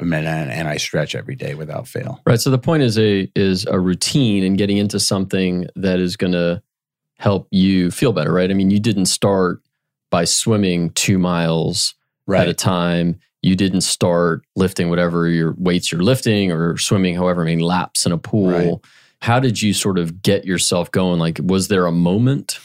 and, 0.00 0.12
and 0.14 0.68
I 0.68 0.76
stretch 0.76 1.14
every 1.14 1.36
day 1.36 1.54
without 1.54 1.86
fail. 1.86 2.20
Right. 2.26 2.40
So 2.40 2.50
the 2.50 2.58
point 2.58 2.82
is 2.82 2.98
a 2.98 3.30
is 3.34 3.66
a 3.66 3.78
routine 3.78 4.44
and 4.44 4.58
getting 4.58 4.76
into 4.76 4.98
something 4.98 5.68
that 5.76 6.00
is 6.00 6.16
going 6.16 6.32
to 6.32 6.62
help 7.18 7.48
you 7.50 7.90
feel 7.90 8.12
better. 8.12 8.32
Right. 8.32 8.50
I 8.50 8.54
mean, 8.54 8.70
you 8.70 8.80
didn't 8.80 9.06
start 9.06 9.60
by 10.10 10.24
swimming 10.24 10.90
two 10.90 11.18
miles 11.18 11.94
right. 12.26 12.42
at 12.42 12.48
a 12.48 12.54
time. 12.54 13.18
You 13.42 13.56
didn't 13.56 13.82
start 13.82 14.42
lifting 14.56 14.88
whatever 14.88 15.28
your 15.28 15.54
weights 15.58 15.92
you're 15.92 16.02
lifting 16.02 16.50
or 16.50 16.76
swimming 16.78 17.14
however 17.14 17.44
many 17.44 17.62
laps 17.62 18.06
in 18.06 18.12
a 18.12 18.18
pool. 18.18 18.50
Right. 18.50 18.74
How 19.20 19.38
did 19.38 19.62
you 19.62 19.72
sort 19.72 19.98
of 19.98 20.22
get 20.22 20.44
yourself 20.44 20.90
going? 20.90 21.18
Like, 21.18 21.40
was 21.42 21.68
there 21.68 21.86
a 21.86 21.92
moment 21.92 22.58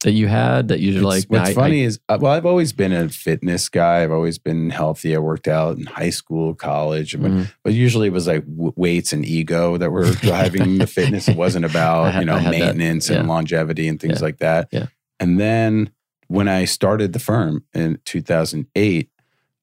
that 0.00 0.12
you 0.12 0.28
had 0.28 0.68
that 0.68 0.80
you're 0.80 1.02
like? 1.02 1.24
What's 1.24 1.52
funny 1.54 1.82
I, 1.82 1.86
is, 1.86 2.00
uh, 2.08 2.18
well, 2.20 2.32
I've 2.32 2.46
always 2.46 2.72
been 2.72 2.92
a 2.92 3.08
fitness 3.08 3.68
guy. 3.68 4.02
I've 4.02 4.12
always 4.12 4.38
been 4.38 4.70
healthy. 4.70 5.14
I 5.14 5.18
worked 5.18 5.48
out 5.48 5.78
in 5.78 5.86
high 5.86 6.10
school, 6.10 6.54
college, 6.54 7.14
mm-hmm. 7.14 7.44
but 7.64 7.72
usually 7.72 8.08
it 8.08 8.12
was 8.12 8.26
like 8.26 8.44
w- 8.46 8.72
weights 8.76 9.12
and 9.12 9.24
ego 9.24 9.76
that 9.78 9.90
were 9.90 10.10
driving 10.20 10.78
the 10.78 10.86
fitness. 10.86 11.28
It 11.28 11.36
wasn't 11.36 11.64
about 11.64 12.12
had, 12.12 12.20
you 12.20 12.26
know 12.26 12.40
maintenance 12.40 13.08
yeah. 13.08 13.18
and 13.18 13.28
longevity 13.28 13.88
and 13.88 14.00
things 14.00 14.20
yeah. 14.20 14.24
like 14.24 14.38
that. 14.38 14.68
Yeah. 14.70 14.86
And 15.18 15.40
then 15.40 15.90
when 16.28 16.48
I 16.48 16.64
started 16.64 17.12
the 17.12 17.18
firm 17.18 17.64
in 17.72 17.98
2008, 18.04 19.10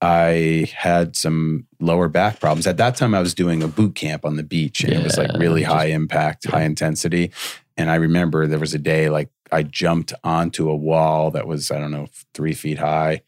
I 0.02 0.70
had 0.76 1.16
some 1.16 1.66
lower 1.80 2.10
back 2.10 2.40
problems. 2.40 2.68
At 2.68 2.78
that 2.78 2.98
time, 2.98 3.16
I 3.16 3.22
was 3.22 3.34
doing 3.34 3.64
a 3.64 3.68
boot 3.68 3.96
camp 3.96 4.26
on 4.26 4.36
the 4.36 4.44
beach 4.44 4.84
and 4.84 4.92
yeah, 4.92 5.00
it 5.00 5.04
was 5.04 5.18
like 5.18 5.32
really 5.38 5.64
high 5.64 5.86
impact, 5.86 6.46
high 6.46 6.64
intensity. 6.64 7.32
And 7.78 7.90
I 7.90 7.96
remember 7.96 8.46
there 8.46 8.60
was 8.60 8.74
a 8.74 8.80
day 8.80 9.10
like 9.10 9.30
I 9.54 9.64
jumped 9.64 10.14
onto 10.24 10.70
a 10.70 10.76
wall 10.76 11.32
that 11.32 11.48
was, 11.48 11.72
I 11.72 11.80
don't 11.80 11.92
know, 11.92 12.08
three 12.34 12.54
feet 12.54 12.80
high. 12.80 13.22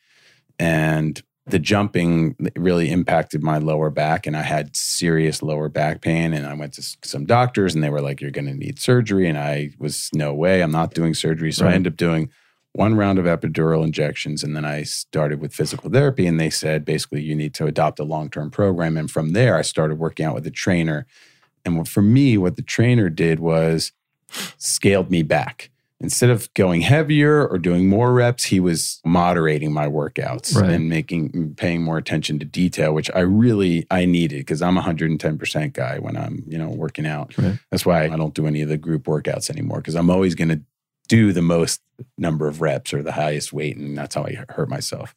And 0.57 1.21
the 1.47 1.59
jumping 1.59 2.35
really 2.55 2.89
impacted 2.89 3.43
my 3.43 3.59
lower 3.59 3.91
back 3.91 4.25
and 4.25 4.35
I 4.35 4.41
had 4.41 4.75
serious 4.75 5.43
lower 5.43 5.69
back 5.69 6.01
pain. 6.01 6.33
And 6.33 6.45
I 6.45 6.53
went 6.55 6.73
to 6.73 6.97
some 7.03 7.25
doctors 7.25 7.75
and 7.75 7.83
they 7.83 7.91
were 7.91 8.01
like, 8.01 8.19
you're 8.19 8.31
going 8.31 8.47
to 8.47 8.55
need 8.55 8.79
surgery. 8.79 9.29
And 9.29 9.37
I 9.37 9.71
was, 9.77 10.09
no 10.13 10.33
way, 10.33 10.61
I'm 10.61 10.71
not 10.71 10.95
doing 10.95 11.13
surgery. 11.13 11.51
So 11.51 11.65
right. 11.65 11.71
I 11.71 11.75
ended 11.75 11.93
up 11.93 11.97
doing 11.97 12.31
one 12.73 12.95
round 12.95 13.19
of 13.19 13.25
epidural 13.25 13.85
injections 13.85 14.43
and 14.43 14.55
then 14.55 14.65
I 14.65 14.83
started 14.83 15.39
with 15.39 15.53
physical 15.53 15.89
therapy 15.89 16.27
and 16.27 16.39
they 16.39 16.49
said 16.49 16.83
basically 16.83 17.21
you 17.21 17.35
need 17.35 17.53
to 17.53 17.67
adopt 17.67 17.99
a 17.99 18.03
long-term 18.03 18.51
program 18.51 18.97
and 18.97 19.09
from 19.09 19.29
there 19.29 19.55
I 19.55 19.61
started 19.61 19.97
working 19.97 20.25
out 20.25 20.35
with 20.35 20.45
a 20.45 20.51
trainer 20.51 21.07
and 21.63 21.87
for 21.87 22.01
me 22.01 22.37
what 22.37 22.57
the 22.57 22.61
trainer 22.61 23.09
did 23.09 23.39
was 23.39 23.93
scaled 24.57 25.09
me 25.09 25.23
back 25.23 25.69
instead 26.01 26.29
of 26.29 26.53
going 26.53 26.81
heavier 26.81 27.47
or 27.47 27.57
doing 27.57 27.87
more 27.87 28.13
reps 28.13 28.45
he 28.45 28.59
was 28.59 28.99
moderating 29.05 29.71
my 29.71 29.87
workouts 29.87 30.55
right. 30.55 30.71
and 30.71 30.89
making 30.89 31.55
paying 31.55 31.81
more 31.81 31.97
attention 31.97 32.37
to 32.37 32.45
detail 32.45 32.93
which 32.93 33.09
I 33.15 33.21
really 33.21 33.87
I 33.89 34.05
needed 34.05 34.39
because 34.39 34.61
I'm 34.61 34.77
a 34.77 34.81
110% 34.81 35.73
guy 35.73 35.99
when 35.99 36.17
I'm 36.17 36.43
you 36.47 36.57
know 36.57 36.69
working 36.69 37.05
out 37.05 37.37
right. 37.37 37.57
that's 37.71 37.85
why 37.85 38.03
I 38.05 38.17
don't 38.17 38.33
do 38.33 38.45
any 38.45 38.61
of 38.61 38.69
the 38.69 38.77
group 38.77 39.03
workouts 39.05 39.49
anymore 39.49 39.77
because 39.77 39.95
I'm 39.95 40.09
always 40.09 40.35
going 40.35 40.49
to 40.49 40.61
do 41.07 41.33
the 41.33 41.41
most 41.41 41.81
number 42.17 42.47
of 42.47 42.61
reps 42.61 42.93
or 42.93 43.03
the 43.03 43.11
highest 43.11 43.53
weight. 43.53 43.77
And 43.77 43.97
that's 43.97 44.15
how 44.15 44.23
I 44.23 44.43
hurt 44.49 44.69
myself. 44.69 45.15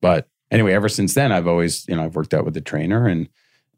But 0.00 0.28
anyway, 0.50 0.72
ever 0.72 0.88
since 0.88 1.14
then, 1.14 1.32
I've 1.32 1.46
always, 1.46 1.86
you 1.88 1.96
know, 1.96 2.04
I've 2.04 2.16
worked 2.16 2.34
out 2.34 2.44
with 2.44 2.54
the 2.54 2.60
trainer 2.60 3.06
and, 3.06 3.28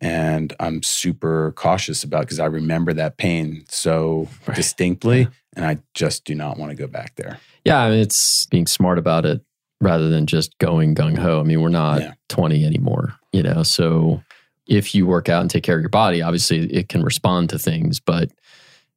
and 0.00 0.54
I'm 0.60 0.82
super 0.82 1.52
cautious 1.52 2.04
about 2.04 2.22
because 2.22 2.40
I 2.40 2.46
remember 2.46 2.92
that 2.94 3.16
pain 3.16 3.64
so 3.68 4.28
right. 4.46 4.56
distinctly, 4.56 5.20
yeah. 5.20 5.28
And 5.56 5.64
I 5.64 5.78
just 5.94 6.24
do 6.24 6.34
not 6.34 6.58
want 6.58 6.70
to 6.70 6.76
go 6.76 6.86
back 6.86 7.14
there. 7.16 7.38
Yeah, 7.64 7.82
I 7.82 7.90
mean, 7.90 8.00
it's 8.00 8.46
being 8.46 8.66
smart 8.66 8.98
about 8.98 9.24
it 9.24 9.42
rather 9.80 10.08
than 10.08 10.26
just 10.26 10.56
going 10.58 10.94
gung 10.94 11.16
ho. 11.16 11.40
I 11.40 11.42
mean, 11.42 11.60
we're 11.60 11.68
not 11.68 12.00
yeah. 12.00 12.12
20 12.28 12.64
anymore, 12.64 13.14
you 13.32 13.42
know. 13.42 13.62
So 13.62 14.22
if 14.66 14.94
you 14.94 15.06
work 15.06 15.28
out 15.28 15.42
and 15.42 15.50
take 15.50 15.62
care 15.62 15.76
of 15.76 15.82
your 15.82 15.90
body, 15.90 16.22
obviously 16.22 16.72
it 16.72 16.88
can 16.88 17.02
respond 17.02 17.50
to 17.50 17.58
things, 17.58 18.00
but 18.00 18.30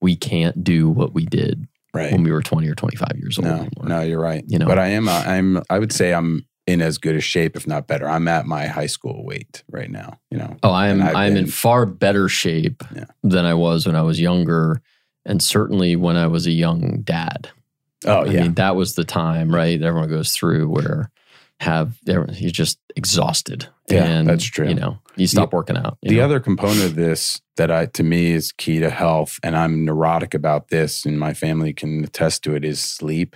we 0.01 0.15
can't 0.15 0.63
do 0.63 0.89
what 0.89 1.13
we 1.13 1.25
did 1.25 1.67
right. 1.93 2.11
when 2.11 2.23
we 2.23 2.31
were 2.31 2.41
20 2.41 2.67
or 2.67 2.75
25 2.75 3.11
years 3.17 3.37
old. 3.37 3.47
No, 3.47 3.53
anymore. 3.53 3.85
no, 3.85 4.01
you're 4.01 4.21
right. 4.21 4.43
You 4.47 4.59
know, 4.59 4.65
but 4.65 4.79
I 4.79 4.87
am, 4.89 5.07
uh, 5.07 5.23
I'm, 5.25 5.61
I 5.69 5.79
would 5.79 5.91
say 5.91 6.13
I'm 6.13 6.45
in 6.67 6.81
as 6.81 6.97
good 6.97 7.15
a 7.15 7.21
shape, 7.21 7.55
if 7.55 7.65
not 7.65 7.87
better. 7.87 8.07
I'm 8.07 8.27
at 8.27 8.45
my 8.45 8.67
high 8.67 8.87
school 8.87 9.25
weight 9.25 9.63
right 9.71 9.89
now, 9.89 10.19
you 10.29 10.37
know. 10.37 10.57
Oh, 10.63 10.71
I 10.71 10.89
am, 10.89 11.01
I'm 11.01 11.35
in 11.37 11.47
far 11.47 11.85
better 11.85 12.27
shape 12.29 12.83
yeah. 12.93 13.05
than 13.23 13.45
I 13.45 13.53
was 13.53 13.87
when 13.87 13.95
I 13.95 14.01
was 14.01 14.19
younger. 14.19 14.81
And 15.27 15.43
certainly 15.43 15.95
when 15.95 16.15
I 16.15 16.25
was 16.25 16.47
a 16.47 16.51
young 16.51 17.01
dad. 17.03 17.49
Oh, 18.05 18.21
I 18.21 18.25
yeah. 18.25 18.41
mean, 18.43 18.53
that 18.55 18.75
was 18.75 18.95
the 18.95 19.03
time, 19.03 19.53
right? 19.53 19.79
Everyone 19.81 20.09
goes 20.09 20.31
through 20.31 20.69
where 20.69 21.11
have 21.59 21.97
you're 22.05 22.51
just 22.51 22.79
exhausted. 22.95 23.67
Yeah, 23.89 24.05
and, 24.05 24.27
that's 24.27 24.45
true. 24.45 24.67
You 24.67 24.75
know, 24.75 24.99
you 25.15 25.27
stop 25.27 25.49
the, 25.49 25.55
working 25.55 25.77
out. 25.77 25.97
The 26.01 26.17
know? 26.17 26.25
other 26.25 26.39
component 26.39 26.83
of 26.83 26.95
this 26.95 27.41
that 27.55 27.71
I 27.71 27.87
to 27.87 28.03
me 28.03 28.31
is 28.31 28.51
key 28.51 28.79
to 28.79 28.89
health, 28.89 29.39
and 29.43 29.55
I'm 29.55 29.83
neurotic 29.85 30.33
about 30.33 30.69
this, 30.69 31.05
and 31.05 31.19
my 31.19 31.33
family 31.33 31.73
can 31.73 32.03
attest 32.03 32.43
to 32.43 32.55
it, 32.55 32.63
is 32.63 32.79
sleep. 32.79 33.35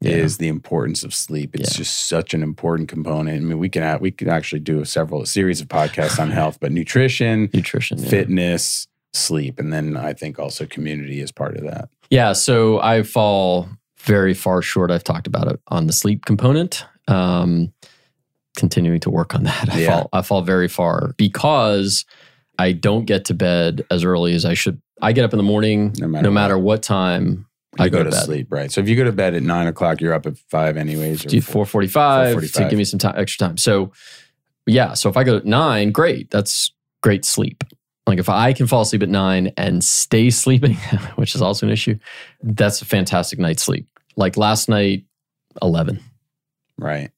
Yeah. 0.00 0.12
Is 0.12 0.36
the 0.36 0.48
importance 0.48 1.04
of 1.04 1.14
sleep? 1.14 1.54
It's 1.54 1.72
yeah. 1.72 1.78
just 1.78 2.06
such 2.06 2.34
an 2.34 2.42
important 2.42 2.90
component. 2.90 3.38
I 3.38 3.40
mean, 3.40 3.58
we 3.58 3.70
can 3.70 3.98
we 3.98 4.10
can 4.10 4.28
actually 4.28 4.60
do 4.60 4.80
a 4.80 4.84
several 4.84 5.22
a 5.22 5.26
series 5.26 5.62
of 5.62 5.68
podcasts 5.68 6.18
on 6.18 6.30
health, 6.32 6.58
but 6.60 6.70
nutrition, 6.70 7.48
nutrition, 7.54 7.96
fitness. 7.96 8.88
Sleep, 9.12 9.58
and 9.58 9.72
then 9.72 9.96
I 9.96 10.12
think 10.12 10.38
also 10.38 10.66
community 10.66 11.20
is 11.20 11.32
part 11.32 11.56
of 11.56 11.64
that. 11.64 11.88
Yeah. 12.10 12.32
So 12.32 12.80
I 12.80 13.02
fall 13.02 13.68
very 13.98 14.34
far 14.34 14.62
short. 14.62 14.90
I've 14.90 15.04
talked 15.04 15.26
about 15.26 15.50
it 15.50 15.60
on 15.68 15.86
the 15.86 15.92
sleep 15.92 16.24
component. 16.24 16.84
Um, 17.08 17.72
continuing 18.56 19.00
to 19.00 19.10
work 19.10 19.34
on 19.34 19.44
that. 19.44 19.68
I 19.72 19.80
yeah. 19.80 19.90
fall 19.90 20.08
I 20.12 20.22
fall 20.22 20.42
very 20.42 20.68
far 20.68 21.14
because 21.16 22.04
I 22.58 22.72
don't 22.72 23.04
get 23.04 23.26
to 23.26 23.34
bed 23.34 23.84
as 23.90 24.04
early 24.04 24.34
as 24.34 24.44
I 24.44 24.54
should. 24.54 24.80
I 25.02 25.12
get 25.12 25.24
up 25.24 25.32
in 25.32 25.36
the 25.36 25.42
morning 25.42 25.92
no 25.98 26.08
matter, 26.08 26.22
no 26.22 26.30
matter 26.30 26.56
what. 26.56 26.64
what 26.64 26.82
time 26.82 27.46
you 27.78 27.84
I 27.84 27.88
go, 27.90 28.02
to, 28.02 28.10
to 28.10 28.16
sleep, 28.16 28.46
right? 28.50 28.72
So 28.72 28.80
if 28.80 28.88
you 28.88 28.96
go 28.96 29.04
to 29.04 29.12
bed 29.12 29.34
at 29.34 29.42
nine 29.42 29.66
o'clock, 29.66 30.00
you're 30.00 30.14
up 30.14 30.26
at 30.26 30.38
five 30.50 30.76
anyways. 30.76 31.22
Four 31.44 31.66
forty 31.66 31.88
five 31.88 32.40
to 32.40 32.68
give 32.68 32.78
me 32.78 32.84
some 32.84 32.98
time, 32.98 33.14
extra 33.16 33.46
time. 33.46 33.58
So 33.58 33.92
yeah, 34.66 34.94
so 34.94 35.08
if 35.08 35.16
I 35.16 35.24
go 35.24 35.36
at 35.36 35.44
nine, 35.44 35.92
great. 35.92 36.30
That's 36.30 36.72
great 37.02 37.24
sleep. 37.24 37.62
Like 38.06 38.18
if 38.18 38.28
I 38.28 38.52
can 38.52 38.66
fall 38.66 38.82
asleep 38.82 39.02
at 39.02 39.08
nine 39.08 39.52
and 39.56 39.82
stay 39.82 40.30
sleeping, 40.30 40.74
which 41.16 41.34
is 41.34 41.42
also 41.42 41.66
an 41.66 41.72
issue, 41.72 41.98
that's 42.42 42.80
a 42.80 42.84
fantastic 42.84 43.38
night's 43.38 43.62
sleep. 43.62 43.88
Like 44.16 44.36
last 44.36 44.68
night, 44.68 45.04
eleven. 45.60 46.00
Right. 46.78 47.10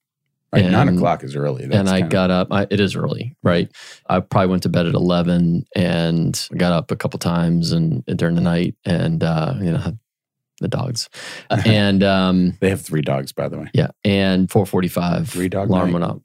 Right, 0.51 0.63
and, 0.63 0.71
nine 0.71 0.89
o'clock 0.89 1.23
is 1.23 1.35
early. 1.35 1.67
That's 1.67 1.75
and 1.75 1.89
I 1.89 2.01
got 2.01 2.31
up. 2.31 2.47
I, 2.49 2.65
it 2.71 2.79
is 2.79 2.95
early, 2.95 3.35
right? 3.43 3.71
I 4.09 4.19
probably 4.19 4.47
went 4.47 4.63
to 4.63 4.69
bed 4.69 4.87
at 4.87 4.95
eleven 4.95 5.67
and 5.75 6.47
got 6.57 6.71
up 6.71 6.89
a 6.89 6.95
couple 6.95 7.19
times 7.19 7.71
and, 7.71 8.03
during 8.07 8.33
the 8.33 8.41
night, 8.41 8.75
and 8.83 9.23
uh, 9.23 9.53
you 9.59 9.71
know 9.71 9.95
the 10.59 10.67
dogs, 10.67 11.07
and 11.51 12.01
um, 12.01 12.57
they 12.61 12.69
have 12.69 12.81
three 12.81 13.01
dogs, 13.03 13.31
by 13.31 13.47
the 13.47 13.59
way. 13.59 13.69
Yeah, 13.75 13.89
and 14.03 14.49
four 14.49 14.65
forty-five. 14.65 15.29
Three 15.29 15.49
dog 15.49 15.69
alarm 15.69 15.91
night. 15.91 15.93
went 15.93 16.05
up. 16.05 16.21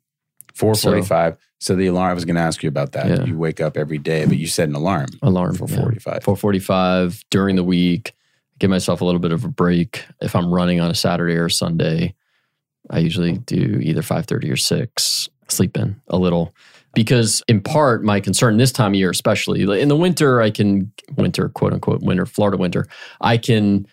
Four 0.54 0.74
forty-five. 0.74 1.34
So, 1.58 1.74
so, 1.74 1.76
the 1.76 1.86
alarm. 1.86 2.10
I 2.10 2.14
was 2.14 2.24
going 2.24 2.36
to 2.36 2.42
ask 2.42 2.62
you 2.62 2.68
about 2.68 2.92
that. 2.92 3.08
Yeah. 3.08 3.24
You 3.24 3.36
wake 3.36 3.60
up 3.60 3.76
every 3.76 3.98
day, 3.98 4.24
but 4.24 4.36
you 4.36 4.46
set 4.46 4.68
an 4.68 4.74
alarm. 4.74 5.08
Alarm 5.22 5.56
for 5.56 5.66
forty-five. 5.66 6.22
Four 6.22 6.36
forty-five 6.36 7.24
during 7.30 7.56
the 7.56 7.64
week. 7.64 8.12
Give 8.58 8.70
myself 8.70 9.00
a 9.00 9.04
little 9.04 9.20
bit 9.20 9.32
of 9.32 9.44
a 9.44 9.48
break 9.48 10.04
if 10.20 10.36
I'm 10.36 10.52
running 10.52 10.80
on 10.80 10.90
a 10.90 10.94
Saturday 10.94 11.34
or 11.34 11.48
Sunday 11.48 12.14
I 12.90 12.98
usually 12.98 13.38
do 13.38 13.80
either 13.82 14.02
5:30 14.02 14.50
or 14.50 14.56
6, 14.56 15.28
sleep 15.48 15.76
in 15.76 16.00
a 16.08 16.18
little. 16.18 16.54
Because 16.94 17.42
in 17.48 17.60
part, 17.60 18.04
my 18.04 18.20
concern 18.20 18.56
this 18.56 18.70
time 18.70 18.92
of 18.92 18.96
year, 18.96 19.10
especially 19.10 19.62
in 19.80 19.88
the 19.88 19.96
winter, 19.96 20.40
I 20.40 20.50
can 20.50 20.92
winter, 21.16 21.48
quote 21.48 21.72
unquote, 21.72 22.02
winter, 22.02 22.24
Florida 22.24 22.56
winter, 22.56 22.86
I 23.20 23.36
can 23.36 23.86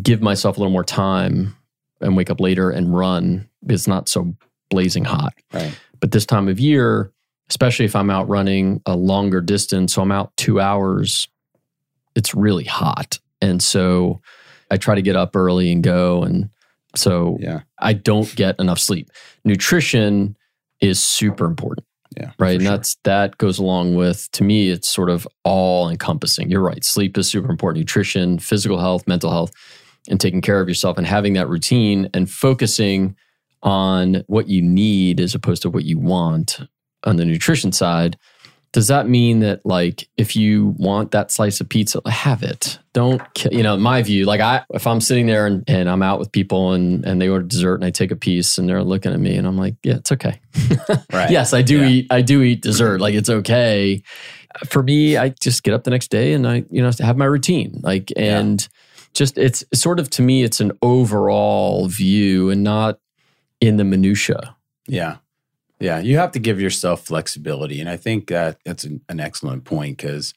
give 0.00 0.22
myself 0.22 0.56
a 0.56 0.60
little 0.60 0.72
more 0.72 0.84
time 0.84 1.56
and 2.00 2.16
wake 2.16 2.30
up 2.30 2.40
later 2.40 2.70
and 2.70 2.96
run. 2.96 3.48
It's 3.68 3.88
not 3.88 4.08
so 4.08 4.36
blazing 4.70 5.04
hot. 5.04 5.34
Right. 5.52 5.76
But 6.00 6.12
this 6.12 6.26
time 6.26 6.48
of 6.48 6.60
year, 6.60 7.12
especially 7.50 7.84
if 7.84 7.96
I'm 7.96 8.10
out 8.10 8.28
running 8.28 8.80
a 8.86 8.96
longer 8.96 9.40
distance, 9.40 9.94
so 9.94 10.02
I'm 10.02 10.12
out 10.12 10.36
two 10.36 10.60
hours, 10.60 11.28
it's 12.14 12.34
really 12.34 12.64
hot. 12.64 13.18
And 13.40 13.62
so 13.62 14.20
I 14.70 14.76
try 14.76 14.94
to 14.94 15.02
get 15.02 15.16
up 15.16 15.36
early 15.36 15.70
and 15.70 15.82
go. 15.82 16.22
And 16.22 16.50
so 16.94 17.38
yeah. 17.40 17.60
I 17.78 17.92
don't 17.92 18.34
get 18.34 18.58
enough 18.58 18.78
sleep. 18.78 19.10
Nutrition 19.44 20.36
is 20.80 21.02
super 21.02 21.44
important. 21.44 21.86
Yeah. 22.16 22.32
Right. 22.38 22.54
And 22.54 22.62
sure. 22.62 22.70
that's 22.70 22.96
that 23.04 23.36
goes 23.38 23.58
along 23.58 23.94
with 23.94 24.30
to 24.32 24.44
me, 24.44 24.70
it's 24.70 24.88
sort 24.88 25.10
of 25.10 25.28
all 25.44 25.90
encompassing. 25.90 26.50
You're 26.50 26.62
right. 26.62 26.82
Sleep 26.84 27.18
is 27.18 27.28
super 27.28 27.50
important. 27.50 27.80
Nutrition, 27.80 28.38
physical 28.38 28.78
health, 28.78 29.06
mental 29.06 29.30
health, 29.30 29.52
and 30.08 30.20
taking 30.20 30.40
care 30.40 30.60
of 30.60 30.68
yourself 30.68 30.96
and 30.96 31.06
having 31.06 31.34
that 31.34 31.48
routine 31.48 32.08
and 32.14 32.30
focusing 32.30 33.16
on 33.66 34.24
what 34.28 34.48
you 34.48 34.62
need 34.62 35.20
as 35.20 35.34
opposed 35.34 35.60
to 35.60 35.68
what 35.68 35.84
you 35.84 35.98
want 35.98 36.60
on 37.04 37.16
the 37.16 37.24
nutrition 37.24 37.72
side 37.72 38.16
does 38.76 38.88
that 38.88 39.08
mean 39.08 39.40
that 39.40 39.64
like 39.64 40.06
if 40.18 40.36
you 40.36 40.74
want 40.76 41.12
that 41.12 41.30
slice 41.30 41.62
of 41.62 41.68
pizza 41.70 41.98
have 42.06 42.42
it. 42.42 42.78
Don't 42.92 43.22
you 43.50 43.62
know 43.62 43.74
my 43.78 44.02
view 44.02 44.26
like 44.26 44.40
i 44.40 44.64
if 44.70 44.86
i'm 44.86 45.00
sitting 45.00 45.26
there 45.26 45.46
and, 45.46 45.64
and 45.66 45.88
i'm 45.88 46.02
out 46.02 46.18
with 46.18 46.30
people 46.30 46.72
and 46.72 47.04
and 47.06 47.20
they 47.20 47.28
order 47.28 47.44
dessert 47.44 47.76
and 47.76 47.84
i 47.84 47.90
take 47.90 48.10
a 48.10 48.16
piece 48.16 48.58
and 48.58 48.68
they're 48.68 48.82
looking 48.82 49.12
at 49.12 49.20
me 49.20 49.36
and 49.36 49.46
i'm 49.46 49.56
like 49.56 49.76
yeah 49.82 49.96
it's 49.96 50.12
okay. 50.12 50.40
Right. 51.12 51.30
Yes 51.30 51.54
i 51.54 51.62
do 51.62 51.80
yeah. 51.80 51.88
eat 51.88 52.06
i 52.10 52.20
do 52.20 52.42
eat 52.42 52.60
dessert. 52.60 53.00
Like 53.00 53.14
it's 53.14 53.30
okay. 53.30 54.02
For 54.66 54.82
me 54.82 55.16
i 55.16 55.30
just 55.30 55.62
get 55.62 55.72
up 55.72 55.84
the 55.84 55.90
next 55.90 56.08
day 56.08 56.34
and 56.34 56.46
i 56.46 56.64
you 56.70 56.82
know 56.82 56.90
have 57.00 57.16
my 57.16 57.24
routine. 57.24 57.80
Like 57.82 58.12
and 58.14 58.60
yeah. 58.60 58.68
just 59.14 59.38
it's 59.38 59.64
sort 59.72 60.00
of 60.00 60.10
to 60.10 60.22
me 60.22 60.42
it's 60.42 60.60
an 60.60 60.72
overall 60.82 61.88
view 61.88 62.50
and 62.50 62.62
not 62.62 62.98
in 63.60 63.76
the 63.76 63.84
minutia 63.84 64.56
yeah 64.86 65.16
yeah, 65.78 65.98
you 65.98 66.16
have 66.16 66.32
to 66.32 66.38
give 66.38 66.60
yourself 66.60 67.04
flexibility. 67.04 67.80
And 67.80 67.88
I 67.88 67.96
think 67.96 68.28
that 68.28 68.58
that's 68.64 68.84
an, 68.84 69.02
an 69.08 69.20
excellent 69.20 69.64
point 69.64 69.98
because 69.98 70.32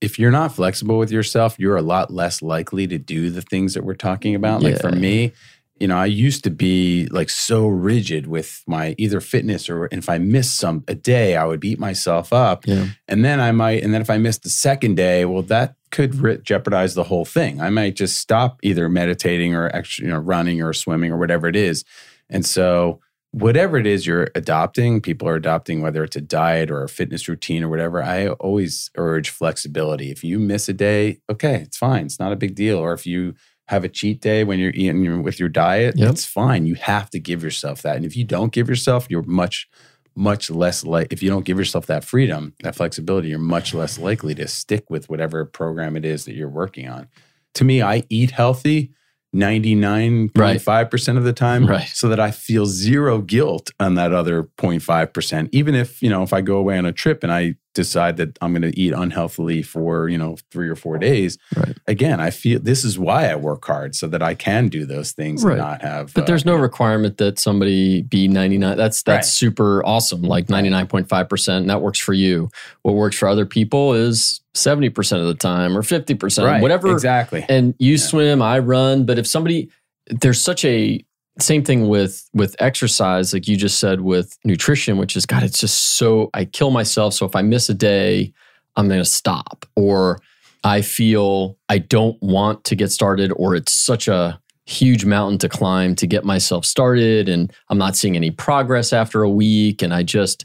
if 0.00 0.18
you're 0.18 0.32
not 0.32 0.54
flexible 0.54 0.98
with 0.98 1.12
yourself, 1.12 1.56
you're 1.58 1.76
a 1.76 1.82
lot 1.82 2.12
less 2.12 2.42
likely 2.42 2.88
to 2.88 2.98
do 2.98 3.30
the 3.30 3.42
things 3.42 3.74
that 3.74 3.84
we're 3.84 3.94
talking 3.94 4.34
about. 4.34 4.60
Yeah. 4.60 4.70
Like 4.70 4.80
for 4.80 4.90
me, 4.90 5.32
you 5.78 5.86
know, 5.86 5.96
I 5.96 6.06
used 6.06 6.42
to 6.44 6.50
be 6.50 7.06
like 7.06 7.30
so 7.30 7.66
rigid 7.66 8.26
with 8.26 8.62
my 8.66 8.96
either 8.98 9.20
fitness 9.20 9.70
or 9.70 9.88
if 9.92 10.08
I 10.08 10.18
missed 10.18 10.56
some 10.56 10.82
a 10.88 10.96
day, 10.96 11.36
I 11.36 11.44
would 11.44 11.60
beat 11.60 11.78
myself 11.78 12.32
up. 12.32 12.66
Yeah. 12.66 12.88
And 13.06 13.24
then 13.24 13.40
I 13.40 13.52
might, 13.52 13.84
and 13.84 13.94
then 13.94 14.00
if 14.00 14.10
I 14.10 14.18
missed 14.18 14.42
the 14.42 14.50
second 14.50 14.96
day, 14.96 15.24
well, 15.24 15.42
that 15.42 15.76
could 15.92 16.44
jeopardize 16.44 16.94
the 16.94 17.04
whole 17.04 17.24
thing. 17.24 17.60
I 17.60 17.70
might 17.70 17.94
just 17.94 18.18
stop 18.18 18.58
either 18.62 18.88
meditating 18.88 19.54
or 19.54 19.68
actually, 19.74 20.08
you 20.08 20.12
know, 20.12 20.18
running 20.18 20.60
or 20.60 20.72
swimming 20.72 21.12
or 21.12 21.18
whatever 21.18 21.46
it 21.46 21.56
is. 21.56 21.84
And 22.32 22.44
so, 22.44 23.00
whatever 23.30 23.76
it 23.76 23.86
is 23.86 24.06
you're 24.06 24.28
adopting, 24.34 25.00
people 25.00 25.28
are 25.28 25.36
adopting, 25.36 25.80
whether 25.80 26.02
it's 26.02 26.16
a 26.16 26.20
diet 26.20 26.70
or 26.70 26.82
a 26.82 26.88
fitness 26.88 27.28
routine 27.28 27.62
or 27.62 27.68
whatever. 27.68 28.02
I 28.02 28.28
always 28.28 28.90
urge 28.96 29.30
flexibility. 29.30 30.10
If 30.10 30.24
you 30.24 30.38
miss 30.38 30.68
a 30.68 30.72
day, 30.72 31.20
okay, 31.30 31.56
it's 31.56 31.76
fine. 31.76 32.06
It's 32.06 32.18
not 32.18 32.32
a 32.32 32.36
big 32.36 32.54
deal. 32.54 32.78
Or 32.78 32.92
if 32.92 33.06
you 33.06 33.34
have 33.68 33.84
a 33.84 33.88
cheat 33.88 34.20
day 34.20 34.44
when 34.44 34.58
you're 34.58 34.72
eating 34.74 35.22
with 35.22 35.38
your 35.38 35.48
diet, 35.48 35.96
yep. 35.96 36.10
it's 36.10 36.26
fine. 36.26 36.66
You 36.66 36.74
have 36.74 37.08
to 37.10 37.20
give 37.20 37.42
yourself 37.42 37.82
that. 37.82 37.96
And 37.96 38.04
if 38.04 38.16
you 38.16 38.24
don't 38.24 38.52
give 38.52 38.68
yourself, 38.68 39.06
you're 39.08 39.22
much 39.22 39.68
much 40.14 40.50
less 40.50 40.84
like 40.84 41.10
if 41.10 41.22
you 41.22 41.30
don't 41.30 41.46
give 41.46 41.56
yourself 41.56 41.86
that 41.86 42.04
freedom, 42.04 42.52
that 42.62 42.74
flexibility, 42.74 43.28
you're 43.28 43.38
much 43.38 43.72
less 43.72 43.98
likely 43.98 44.34
to 44.34 44.46
stick 44.46 44.90
with 44.90 45.08
whatever 45.08 45.46
program 45.46 45.96
it 45.96 46.04
is 46.04 46.26
that 46.26 46.34
you're 46.34 46.50
working 46.50 46.86
on. 46.86 47.08
To 47.54 47.64
me, 47.64 47.80
I 47.80 48.02
eat 48.10 48.30
healthy 48.30 48.92
99.5% 49.34 51.16
of 51.16 51.24
the 51.24 51.32
time 51.32 51.66
right. 51.66 51.88
so 51.88 52.08
that 52.08 52.20
I 52.20 52.30
feel 52.30 52.66
zero 52.66 53.20
guilt 53.20 53.70
on 53.80 53.94
that 53.94 54.12
other 54.12 54.44
0.5%. 54.58 55.48
Even 55.52 55.74
if, 55.74 56.02
you 56.02 56.10
know, 56.10 56.22
if 56.22 56.32
I 56.32 56.42
go 56.42 56.56
away 56.56 56.76
on 56.76 56.84
a 56.84 56.92
trip 56.92 57.22
and 57.22 57.32
I 57.32 57.56
decide 57.74 58.16
that 58.18 58.38
I'm 58.40 58.52
going 58.52 58.70
to 58.70 58.78
eat 58.78 58.92
unhealthily 58.92 59.62
for, 59.62 60.08
you 60.08 60.18
know, 60.18 60.36
three 60.50 60.68
or 60.68 60.76
four 60.76 60.98
days, 60.98 61.38
right. 61.56 61.76
again, 61.86 62.20
I 62.20 62.30
feel 62.30 62.60
this 62.60 62.84
is 62.84 62.98
why 62.98 63.26
I 63.26 63.36
work 63.36 63.64
hard 63.64 63.94
so 63.94 64.06
that 64.08 64.22
I 64.22 64.34
can 64.34 64.68
do 64.68 64.84
those 64.84 65.12
things 65.12 65.44
right. 65.44 65.52
and 65.52 65.60
not 65.60 65.82
have. 65.82 66.12
But 66.14 66.24
uh, 66.24 66.26
there's 66.26 66.44
no 66.44 66.54
requirement 66.56 67.18
that 67.18 67.38
somebody 67.38 68.02
be 68.02 68.28
99. 68.28 68.76
That's, 68.76 69.02
that's 69.02 69.26
right. 69.26 69.32
super 69.32 69.84
awesome. 69.86 70.22
Like 70.22 70.46
99.5%. 70.46 71.56
And 71.56 71.70
that 71.70 71.80
works 71.80 71.98
for 71.98 72.12
you. 72.12 72.50
What 72.82 72.94
works 72.94 73.16
for 73.16 73.28
other 73.28 73.46
people 73.46 73.94
is 73.94 74.40
70% 74.54 75.20
of 75.20 75.26
the 75.26 75.34
time 75.34 75.76
or 75.76 75.82
50%, 75.82 76.44
right, 76.44 76.60
whatever. 76.60 76.92
Exactly. 76.92 77.44
And 77.48 77.74
you 77.78 77.92
yeah. 77.92 77.98
swim, 77.98 78.42
I 78.42 78.58
run. 78.58 79.06
But 79.06 79.18
if 79.18 79.26
somebody, 79.26 79.70
there's 80.08 80.42
such 80.42 80.64
a, 80.64 81.04
same 81.38 81.64
thing 81.64 81.88
with 81.88 82.28
with 82.34 82.54
exercise 82.58 83.32
like 83.32 83.48
you 83.48 83.56
just 83.56 83.78
said 83.78 84.02
with 84.02 84.38
nutrition 84.44 84.98
which 84.98 85.16
is 85.16 85.24
god 85.24 85.42
it's 85.42 85.60
just 85.60 85.96
so 85.96 86.28
i 86.34 86.44
kill 86.44 86.70
myself 86.70 87.14
so 87.14 87.24
if 87.24 87.34
i 87.34 87.42
miss 87.42 87.68
a 87.68 87.74
day 87.74 88.32
i'm 88.76 88.86
going 88.88 89.00
to 89.00 89.08
stop 89.08 89.64
or 89.74 90.20
i 90.64 90.82
feel 90.82 91.56
i 91.68 91.78
don't 91.78 92.20
want 92.22 92.62
to 92.64 92.74
get 92.74 92.92
started 92.92 93.32
or 93.36 93.54
it's 93.54 93.72
such 93.72 94.08
a 94.08 94.38
huge 94.66 95.04
mountain 95.04 95.38
to 95.38 95.48
climb 95.48 95.94
to 95.94 96.06
get 96.06 96.24
myself 96.24 96.64
started 96.64 97.28
and 97.28 97.52
i'm 97.70 97.78
not 97.78 97.96
seeing 97.96 98.14
any 98.14 98.30
progress 98.30 98.92
after 98.92 99.22
a 99.22 99.30
week 99.30 99.82
and 99.82 99.94
i 99.94 100.02
just 100.02 100.44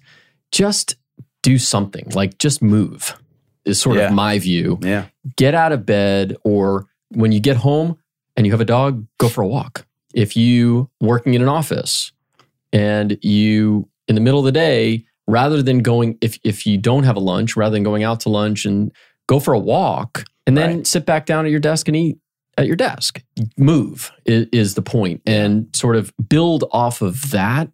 just 0.51 0.96
do 1.44 1.58
something 1.58 2.08
like 2.13 2.38
just 2.38 2.62
move 2.62 3.15
is 3.67 3.79
sort 3.79 3.98
yeah. 3.98 4.08
of 4.08 4.13
my 4.13 4.39
view. 4.39 4.79
Yeah. 4.82 5.06
Get 5.36 5.53
out 5.53 5.72
of 5.72 5.86
bed 5.86 6.36
or 6.44 6.88
when 7.10 7.32
you 7.32 7.39
get 7.39 7.58
home 7.58 7.98
and 8.36 8.46
you 8.46 8.53
have 8.53 8.62
a 8.62 8.65
dog, 8.65 9.06
go 9.20 9.29
for 9.29 9.41
a 9.41 9.48
walk. 9.48 9.86
If 10.17 10.36
you 10.36 10.89
working 11.00 11.36
in 11.36 11.41
an 11.43 11.47
office 11.47 12.12
and 12.74 13.17
you 13.21 13.88
in 14.07 14.15
the 14.15 14.21
middle 14.21 14.39
of 14.39 14.45
the 14.45 14.51
day, 14.51 15.05
rather 15.27 15.62
than 15.62 15.79
going 15.79 16.17
if 16.21 16.39
if 16.43 16.65
you 16.65 16.77
don't 16.77 17.03
have 17.03 17.15
a 17.15 17.19
lunch, 17.19 17.55
rather 17.55 17.74
than 17.74 17.83
going 17.83 18.03
out 18.03 18.19
to 18.21 18.29
lunch 18.29 18.65
and 18.65 18.91
go 19.27 19.39
for 19.39 19.53
a 19.53 19.59
walk 19.59 20.25
and 20.47 20.57
then 20.57 20.77
right. 20.77 20.88
sit 20.88 21.05
back 21.05 21.25
down 21.27 21.45
at 21.45 21.51
your 21.51 21.59
desk 21.59 21.88
and 21.88 21.95
eat 21.95 22.17
at 22.57 22.65
your 22.65 22.75
desk. 22.75 23.21
Move 23.57 24.12
is, 24.25 24.47
is 24.51 24.74
the 24.74 24.81
point 24.81 25.21
and 25.27 25.67
sort 25.75 25.95
of 25.95 26.12
build 26.27 26.63
off 26.71 27.01
of 27.01 27.29
that. 27.31 27.69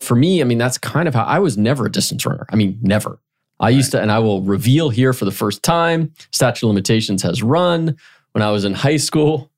For 0.00 0.16
me, 0.16 0.40
I 0.40 0.44
mean, 0.44 0.58
that's 0.58 0.78
kind 0.78 1.06
of 1.06 1.14
how 1.14 1.24
I 1.24 1.38
was 1.38 1.56
never 1.56 1.86
a 1.86 1.92
distance 1.92 2.26
runner. 2.26 2.46
I 2.50 2.56
mean, 2.56 2.78
never. 2.82 3.20
I 3.60 3.70
used 3.70 3.92
to, 3.92 4.00
and 4.02 4.12
I 4.12 4.18
will 4.18 4.42
reveal 4.42 4.90
here 4.90 5.12
for 5.12 5.24
the 5.24 5.30
first 5.30 5.62
time 5.62 6.12
statute 6.30 6.66
of 6.66 6.68
limitations 6.68 7.22
has 7.22 7.42
run. 7.42 7.96
When 8.32 8.42
I 8.42 8.50
was 8.50 8.66
in 8.66 8.74
high 8.74 8.98
school, 8.98 9.50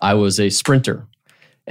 I 0.00 0.14
was 0.14 0.38
a 0.38 0.50
sprinter, 0.50 1.08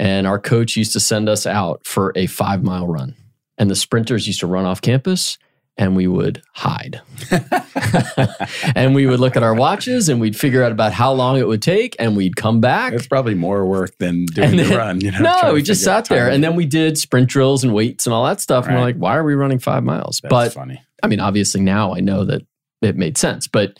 and 0.00 0.26
our 0.26 0.38
coach 0.38 0.76
used 0.76 0.94
to 0.94 1.00
send 1.00 1.28
us 1.28 1.46
out 1.46 1.84
for 1.84 2.12
a 2.16 2.26
five 2.26 2.64
mile 2.64 2.88
run. 2.88 3.14
And 3.58 3.70
the 3.70 3.76
sprinters 3.76 4.26
used 4.26 4.40
to 4.40 4.46
run 4.46 4.64
off 4.64 4.80
campus 4.80 5.36
and 5.76 5.94
we 5.94 6.06
would 6.06 6.42
hide. 6.54 7.02
and 8.74 8.94
we 8.94 9.04
would 9.04 9.20
look 9.20 9.36
at 9.36 9.42
our 9.42 9.54
watches 9.54 10.08
and 10.08 10.18
we'd 10.18 10.34
figure 10.34 10.64
out 10.64 10.72
about 10.72 10.94
how 10.94 11.12
long 11.12 11.36
it 11.36 11.46
would 11.46 11.60
take 11.60 11.94
and 11.98 12.16
we'd 12.16 12.34
come 12.34 12.62
back. 12.62 12.94
It's 12.94 13.06
probably 13.06 13.34
more 13.34 13.66
work 13.66 13.96
than 13.98 14.24
doing 14.24 14.56
then, 14.56 14.70
the 14.70 14.76
run. 14.76 15.00
You 15.02 15.10
know, 15.10 15.40
no, 15.42 15.52
we 15.52 15.62
just 15.62 15.84
sat 15.84 16.06
there 16.06 16.30
and 16.30 16.42
then 16.42 16.56
we 16.56 16.64
did 16.64 16.96
sprint 16.96 17.28
drills 17.28 17.62
and 17.62 17.74
weights 17.74 18.06
and 18.06 18.14
all 18.14 18.24
that 18.24 18.40
stuff. 18.40 18.64
Right. 18.64 18.72
And 18.72 18.80
we're 18.80 18.86
like, 18.86 18.96
why 18.96 19.16
are 19.18 19.24
we 19.24 19.34
running 19.34 19.58
five 19.58 19.84
miles? 19.84 20.20
That's 20.22 20.30
but 20.30 20.52
funny. 20.54 20.82
I 21.02 21.08
mean, 21.08 21.20
obviously 21.20 21.60
now 21.60 21.94
I 21.94 22.00
know 22.00 22.24
that 22.24 22.40
it 22.80 22.96
made 22.96 23.18
sense, 23.18 23.46
but 23.46 23.78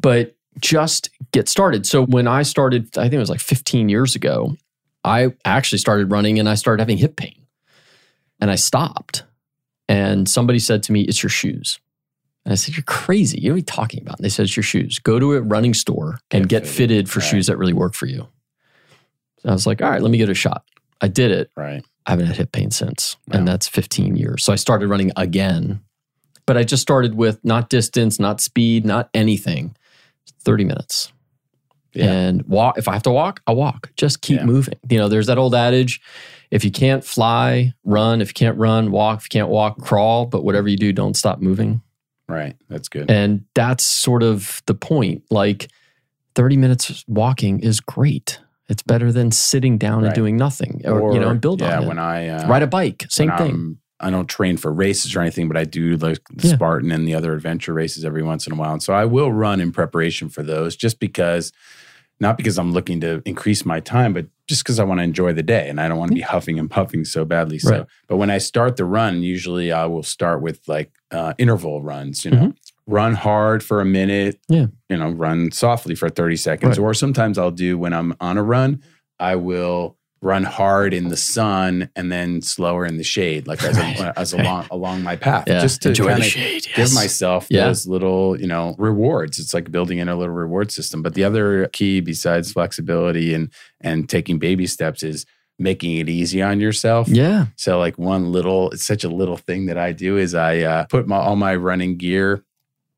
but 0.00 0.36
just 0.60 1.08
get 1.32 1.48
started. 1.48 1.86
So 1.86 2.04
when 2.04 2.28
I 2.28 2.42
started, 2.42 2.98
I 2.98 3.04
think 3.04 3.14
it 3.14 3.18
was 3.18 3.30
like 3.30 3.40
15 3.40 3.88
years 3.88 4.14
ago, 4.14 4.54
I 5.06 5.32
actually 5.44 5.78
started 5.78 6.10
running 6.10 6.38
and 6.38 6.48
I 6.48 6.54
started 6.54 6.80
having 6.80 6.98
hip 6.98 7.16
pain. 7.16 7.46
And 8.40 8.50
I 8.50 8.56
stopped. 8.56 9.24
And 9.88 10.28
somebody 10.28 10.58
said 10.58 10.82
to 10.84 10.92
me, 10.92 11.02
It's 11.02 11.22
your 11.22 11.30
shoes. 11.30 11.78
And 12.44 12.52
I 12.52 12.56
said, 12.56 12.76
You're 12.76 12.84
crazy. 12.84 13.38
You 13.40 13.48
know 13.48 13.52
what 13.52 13.56
are 13.56 13.58
you 13.58 13.64
talking 13.64 14.02
about? 14.02 14.18
And 14.18 14.24
they 14.24 14.28
said, 14.28 14.44
It's 14.44 14.56
your 14.56 14.64
shoes. 14.64 14.98
Go 14.98 15.18
to 15.18 15.34
a 15.34 15.40
running 15.40 15.74
store 15.74 16.18
and 16.30 16.48
get, 16.48 16.64
get 16.64 16.68
fitted. 16.68 16.76
fitted, 16.76 17.10
for 17.10 17.20
right. 17.20 17.28
shoes 17.28 17.46
that 17.46 17.56
really 17.56 17.72
work 17.72 17.94
for 17.94 18.06
you. 18.06 18.28
So 19.38 19.48
I 19.48 19.52
was 19.52 19.66
like, 19.66 19.80
All 19.80 19.88
right, 19.88 20.02
let 20.02 20.10
me 20.10 20.18
get 20.18 20.28
a 20.28 20.34
shot. 20.34 20.64
I 21.00 21.08
did 21.08 21.30
it. 21.30 21.50
Right. 21.56 21.84
I 22.04 22.10
haven't 22.10 22.26
had 22.26 22.36
hip 22.36 22.52
pain 22.52 22.70
since. 22.70 23.16
Wow. 23.28 23.38
And 23.38 23.48
that's 23.48 23.66
15 23.68 24.16
years. 24.16 24.44
So 24.44 24.52
I 24.52 24.56
started 24.56 24.88
running 24.88 25.12
again 25.16 25.80
but 26.46 26.56
I 26.56 26.62
just 26.62 26.80
started 26.80 27.14
with 27.14 27.44
not 27.44 27.68
distance, 27.68 28.18
not 28.18 28.40
speed, 28.40 28.86
not 28.86 29.10
anything. 29.12 29.76
30 30.44 30.64
minutes. 30.64 31.12
Yeah. 31.96 32.12
And 32.12 32.42
walk 32.44 32.78
if 32.78 32.88
I 32.88 32.92
have 32.92 33.02
to 33.04 33.10
walk, 33.10 33.40
I'll 33.46 33.56
walk. 33.56 33.90
Just 33.96 34.20
keep 34.20 34.38
yeah. 34.38 34.44
moving. 34.44 34.74
You 34.88 34.98
know, 34.98 35.08
there's 35.08 35.26
that 35.26 35.38
old 35.38 35.54
adage, 35.54 36.00
if 36.50 36.64
you 36.64 36.70
can't 36.70 37.04
fly, 37.04 37.74
run. 37.84 38.20
If 38.20 38.28
you 38.28 38.34
can't 38.34 38.56
run, 38.58 38.90
walk. 38.90 39.18
If 39.18 39.24
you 39.24 39.40
can't 39.40 39.48
walk, 39.48 39.78
crawl. 39.78 40.26
But 40.26 40.44
whatever 40.44 40.68
you 40.68 40.76
do, 40.76 40.92
don't 40.92 41.14
stop 41.14 41.40
moving. 41.40 41.82
Right. 42.28 42.56
That's 42.68 42.88
good. 42.88 43.10
And 43.10 43.44
that's 43.54 43.84
sort 43.84 44.22
of 44.22 44.62
the 44.66 44.74
point. 44.74 45.24
Like 45.30 45.70
30 46.34 46.56
minutes 46.56 47.04
walking 47.08 47.60
is 47.60 47.80
great. 47.80 48.40
It's 48.68 48.82
better 48.82 49.12
than 49.12 49.30
sitting 49.30 49.78
down 49.78 50.02
right. 50.02 50.06
and 50.06 50.14
doing 50.14 50.36
nothing 50.36 50.82
or, 50.84 51.00
or, 51.00 51.12
you 51.14 51.20
know, 51.20 51.28
and 51.28 51.40
build 51.40 51.60
yeah, 51.60 51.76
on 51.76 51.84
it. 51.84 51.86
when 51.86 51.98
I 51.98 52.28
uh, 52.28 52.48
ride 52.48 52.64
a 52.64 52.66
bike, 52.66 53.06
same 53.08 53.30
thing. 53.30 53.52
I'm 53.52 53.78
I 53.98 54.10
don't 54.10 54.26
train 54.26 54.56
for 54.56 54.72
races 54.72 55.16
or 55.16 55.20
anything, 55.20 55.48
but 55.48 55.56
I 55.56 55.64
do 55.64 55.96
like 55.96 56.20
the 56.30 56.48
yeah. 56.48 56.54
Spartan 56.54 56.92
and 56.92 57.08
the 57.08 57.14
other 57.14 57.32
adventure 57.32 57.72
races 57.72 58.04
every 58.04 58.22
once 58.22 58.46
in 58.46 58.52
a 58.52 58.56
while. 58.56 58.72
And 58.72 58.82
so 58.82 58.92
I 58.92 59.06
will 59.06 59.32
run 59.32 59.60
in 59.60 59.72
preparation 59.72 60.28
for 60.28 60.42
those 60.42 60.76
just 60.76 61.00
because, 61.00 61.52
not 62.20 62.36
because 62.36 62.58
I'm 62.58 62.72
looking 62.72 63.00
to 63.00 63.22
increase 63.24 63.64
my 63.64 63.80
time, 63.80 64.12
but 64.12 64.26
just 64.46 64.64
because 64.64 64.78
I 64.78 64.84
want 64.84 65.00
to 65.00 65.04
enjoy 65.04 65.32
the 65.32 65.42
day 65.42 65.68
and 65.68 65.80
I 65.80 65.88
don't 65.88 65.98
want 65.98 66.10
to 66.10 66.14
be 66.14 66.20
huffing 66.20 66.58
and 66.58 66.70
puffing 66.70 67.04
so 67.04 67.24
badly. 67.24 67.58
So, 67.58 67.70
right. 67.70 67.86
but 68.06 68.16
when 68.16 68.30
I 68.30 68.38
start 68.38 68.76
the 68.76 68.84
run, 68.84 69.22
usually 69.22 69.72
I 69.72 69.86
will 69.86 70.02
start 70.02 70.40
with 70.40 70.60
like 70.68 70.92
uh, 71.10 71.34
interval 71.38 71.82
runs, 71.82 72.24
you 72.24 72.30
know, 72.30 72.36
mm-hmm. 72.38 72.92
run 72.92 73.14
hard 73.14 73.62
for 73.62 73.80
a 73.80 73.84
minute, 73.84 74.40
yeah. 74.48 74.66
you 74.88 74.96
know, 74.96 75.10
run 75.10 75.50
softly 75.50 75.94
for 75.94 76.08
30 76.08 76.36
seconds. 76.36 76.78
Right. 76.78 76.84
Or 76.84 76.94
sometimes 76.94 77.38
I'll 77.38 77.50
do 77.50 77.76
when 77.76 77.92
I'm 77.92 78.14
on 78.20 78.38
a 78.38 78.42
run, 78.42 78.82
I 79.18 79.36
will 79.36 79.96
run 80.26 80.42
hard 80.42 80.92
in 80.92 81.08
the 81.08 81.16
sun 81.16 81.88
and 81.94 82.10
then 82.10 82.42
slower 82.42 82.84
in 82.84 82.96
the 82.96 83.04
shade, 83.04 83.46
like 83.46 83.62
as, 83.62 83.78
right. 83.78 84.00
a, 84.00 84.18
as 84.18 84.32
along 84.32 84.66
along 84.72 85.02
my 85.02 85.14
path, 85.14 85.44
yeah. 85.46 85.60
just 85.60 85.80
to 85.82 85.90
Enjoy 85.90 86.08
kind 86.08 86.22
of 86.22 86.36
yes. 86.36 86.66
give 86.74 86.92
myself 86.92 87.46
yeah. 87.48 87.66
those 87.66 87.86
little, 87.86 88.38
you 88.38 88.48
know, 88.48 88.74
rewards. 88.76 89.38
It's 89.38 89.54
like 89.54 89.70
building 89.70 89.98
in 89.98 90.08
a 90.08 90.16
little 90.16 90.34
reward 90.34 90.72
system. 90.72 91.00
But 91.00 91.14
the 91.14 91.22
other 91.22 91.68
key, 91.68 92.00
besides 92.00 92.52
flexibility 92.52 93.34
and 93.34 93.52
and 93.80 94.08
taking 94.08 94.40
baby 94.40 94.66
steps, 94.66 95.04
is 95.04 95.24
making 95.58 95.96
it 95.96 96.08
easy 96.08 96.42
on 96.42 96.60
yourself. 96.60 97.08
Yeah. 97.08 97.46
So 97.56 97.78
like 97.78 97.96
one 97.96 98.32
little, 98.32 98.70
it's 98.72 98.84
such 98.84 99.04
a 99.04 99.08
little 99.08 99.36
thing 99.36 99.66
that 99.66 99.78
I 99.78 99.92
do 99.92 100.16
is 100.18 100.34
I 100.34 100.60
uh, 100.60 100.84
put 100.86 101.06
my 101.06 101.16
all 101.16 101.36
my 101.36 101.54
running 101.54 101.96
gear 101.96 102.42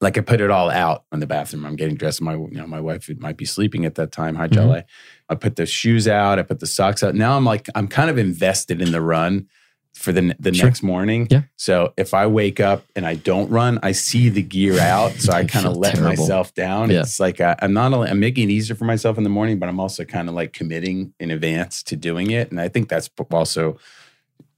like 0.00 0.16
I 0.16 0.20
put 0.20 0.40
it 0.40 0.50
all 0.50 0.70
out 0.70 1.04
in 1.12 1.20
the 1.20 1.26
bathroom. 1.26 1.66
I'm 1.66 1.76
getting 1.76 1.96
dressed. 1.96 2.20
My 2.20 2.34
you 2.34 2.50
know 2.52 2.66
my 2.66 2.80
wife 2.80 3.10
might 3.18 3.36
be 3.36 3.44
sleeping 3.44 3.84
at 3.84 3.96
that 3.96 4.12
time. 4.12 4.36
Hi, 4.36 4.46
Jolly. 4.46 4.80
Mm-hmm. 4.80 5.32
I 5.32 5.34
put 5.34 5.56
the 5.56 5.66
shoes 5.66 6.06
out. 6.06 6.38
I 6.38 6.42
put 6.42 6.60
the 6.60 6.66
socks 6.66 7.02
out. 7.02 7.14
Now 7.14 7.36
I'm 7.36 7.44
like 7.44 7.68
I'm 7.74 7.88
kind 7.88 8.10
of 8.10 8.18
invested 8.18 8.80
in 8.80 8.92
the 8.92 9.00
run 9.00 9.48
for 9.94 10.12
the 10.12 10.36
the 10.38 10.54
sure. 10.54 10.66
next 10.66 10.84
morning. 10.84 11.26
Yeah. 11.30 11.42
So 11.56 11.94
if 11.96 12.14
I 12.14 12.28
wake 12.28 12.60
up 12.60 12.84
and 12.94 13.04
I 13.04 13.16
don't 13.16 13.50
run, 13.50 13.80
I 13.82 13.90
see 13.92 14.28
the 14.28 14.42
gear 14.42 14.78
out. 14.78 15.12
So 15.14 15.32
I 15.32 15.44
kind 15.46 15.66
of 15.66 15.76
let 15.76 15.96
terrible. 15.96 16.16
myself 16.16 16.54
down. 16.54 16.90
Yeah. 16.90 17.00
It's 17.00 17.18
like 17.18 17.40
I, 17.40 17.56
I'm 17.60 17.72
not 17.72 17.92
only 17.92 18.08
I'm 18.08 18.20
making 18.20 18.48
it 18.48 18.52
easier 18.52 18.76
for 18.76 18.84
myself 18.84 19.18
in 19.18 19.24
the 19.24 19.30
morning, 19.30 19.58
but 19.58 19.68
I'm 19.68 19.80
also 19.80 20.04
kind 20.04 20.28
of 20.28 20.34
like 20.34 20.52
committing 20.52 21.12
in 21.18 21.32
advance 21.32 21.82
to 21.84 21.96
doing 21.96 22.30
it. 22.30 22.52
And 22.52 22.60
I 22.60 22.68
think 22.68 22.88
that's 22.88 23.10
also 23.32 23.78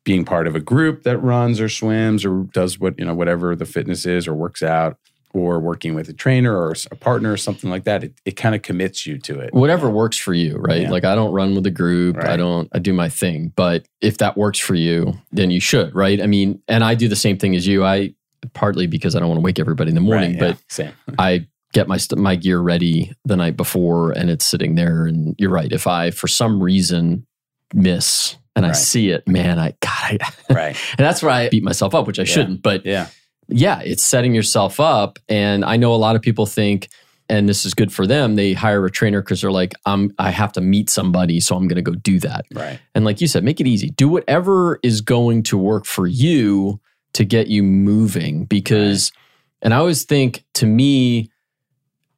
being 0.04 0.24
part 0.24 0.46
of 0.46 0.54
a 0.54 0.60
group 0.60 1.04
that 1.04 1.18
runs 1.18 1.60
or 1.60 1.68
swims 1.68 2.24
or 2.24 2.44
does 2.52 2.78
what 2.78 2.98
you 2.98 3.06
know 3.06 3.14
whatever 3.14 3.56
the 3.56 3.66
fitness 3.66 4.04
is 4.04 4.28
or 4.28 4.34
works 4.34 4.62
out 4.62 4.98
or 5.32 5.60
working 5.60 5.94
with 5.94 6.08
a 6.08 6.12
trainer 6.12 6.56
or 6.56 6.74
a 6.90 6.96
partner 6.96 7.32
or 7.32 7.36
something 7.36 7.70
like 7.70 7.84
that, 7.84 8.04
it, 8.04 8.14
it 8.24 8.32
kind 8.32 8.54
of 8.54 8.62
commits 8.62 9.06
you 9.06 9.18
to 9.18 9.38
it. 9.38 9.52
Whatever 9.52 9.90
works 9.90 10.16
for 10.16 10.34
you, 10.34 10.56
right? 10.56 10.82
Yeah. 10.82 10.90
Like 10.90 11.04
I 11.04 11.14
don't 11.14 11.32
run 11.32 11.54
with 11.54 11.66
a 11.66 11.70
group. 11.70 12.16
Right. 12.16 12.30
I 12.30 12.36
don't, 12.36 12.68
I 12.72 12.78
do 12.78 12.92
my 12.92 13.08
thing. 13.08 13.52
But 13.54 13.86
if 14.00 14.18
that 14.18 14.36
works 14.36 14.58
for 14.58 14.74
you, 14.74 15.14
then 15.32 15.50
you 15.50 15.60
should, 15.60 15.94
right? 15.94 16.20
I 16.20 16.26
mean, 16.26 16.62
and 16.68 16.82
I 16.84 16.94
do 16.94 17.08
the 17.08 17.16
same 17.16 17.38
thing 17.38 17.54
as 17.54 17.66
you. 17.66 17.84
I 17.84 18.14
partly 18.54 18.86
because 18.86 19.14
I 19.14 19.20
don't 19.20 19.28
want 19.28 19.38
to 19.38 19.44
wake 19.44 19.58
everybody 19.58 19.90
in 19.90 19.94
the 19.94 20.00
morning, 20.00 20.38
right, 20.38 20.56
yeah. 20.78 20.90
but. 21.08 21.18
I 21.18 21.46
get 21.72 21.88
my 21.88 21.98
my 22.16 22.36
gear 22.36 22.60
ready 22.60 23.12
the 23.24 23.36
night 23.36 23.56
before 23.56 24.12
and 24.12 24.30
it's 24.30 24.46
sitting 24.46 24.74
there 24.74 25.06
and 25.06 25.34
you're 25.38 25.50
right 25.50 25.72
if 25.72 25.86
i 25.86 26.10
for 26.10 26.26
some 26.26 26.62
reason 26.62 27.26
miss 27.74 28.36
and 28.56 28.64
right. 28.64 28.70
i 28.70 28.72
see 28.72 29.10
it 29.10 29.26
man 29.28 29.58
i 29.58 29.72
god 29.80 30.18
I, 30.20 30.32
right 30.52 30.76
and 30.98 31.06
that's 31.06 31.22
where 31.22 31.30
i 31.30 31.48
beat 31.48 31.62
myself 31.62 31.94
up 31.94 32.06
which 32.06 32.18
i 32.18 32.22
yeah. 32.22 32.26
shouldn't 32.26 32.62
but 32.62 32.84
yeah 32.84 33.08
yeah 33.50 33.80
it's 33.80 34.02
setting 34.02 34.34
yourself 34.34 34.80
up 34.80 35.18
and 35.28 35.64
i 35.64 35.76
know 35.76 35.94
a 35.94 35.96
lot 35.96 36.16
of 36.16 36.22
people 36.22 36.46
think 36.46 36.88
and 37.28 37.48
this 37.48 37.64
is 37.64 37.74
good 37.74 37.92
for 37.92 38.06
them 38.06 38.36
they 38.36 38.52
hire 38.52 38.84
a 38.84 38.90
trainer 38.90 39.20
because 39.20 39.40
they're 39.40 39.52
like 39.52 39.74
i'm 39.86 40.12
i 40.18 40.30
have 40.30 40.52
to 40.52 40.60
meet 40.60 40.90
somebody 40.90 41.40
so 41.40 41.56
i'm 41.56 41.68
going 41.68 41.82
to 41.82 41.90
go 41.90 41.94
do 41.94 42.18
that 42.18 42.44
right 42.54 42.80
and 42.94 43.04
like 43.04 43.20
you 43.20 43.26
said 43.26 43.44
make 43.44 43.60
it 43.60 43.66
easy 43.66 43.90
do 43.90 44.08
whatever 44.08 44.78
is 44.82 45.00
going 45.00 45.42
to 45.42 45.56
work 45.58 45.84
for 45.84 46.06
you 46.06 46.80
to 47.12 47.24
get 47.24 47.48
you 47.48 47.62
moving 47.62 48.44
because 48.44 49.12
right. 49.14 49.62
and 49.62 49.74
i 49.74 49.76
always 49.76 50.04
think 50.04 50.44
to 50.54 50.66
me 50.66 51.30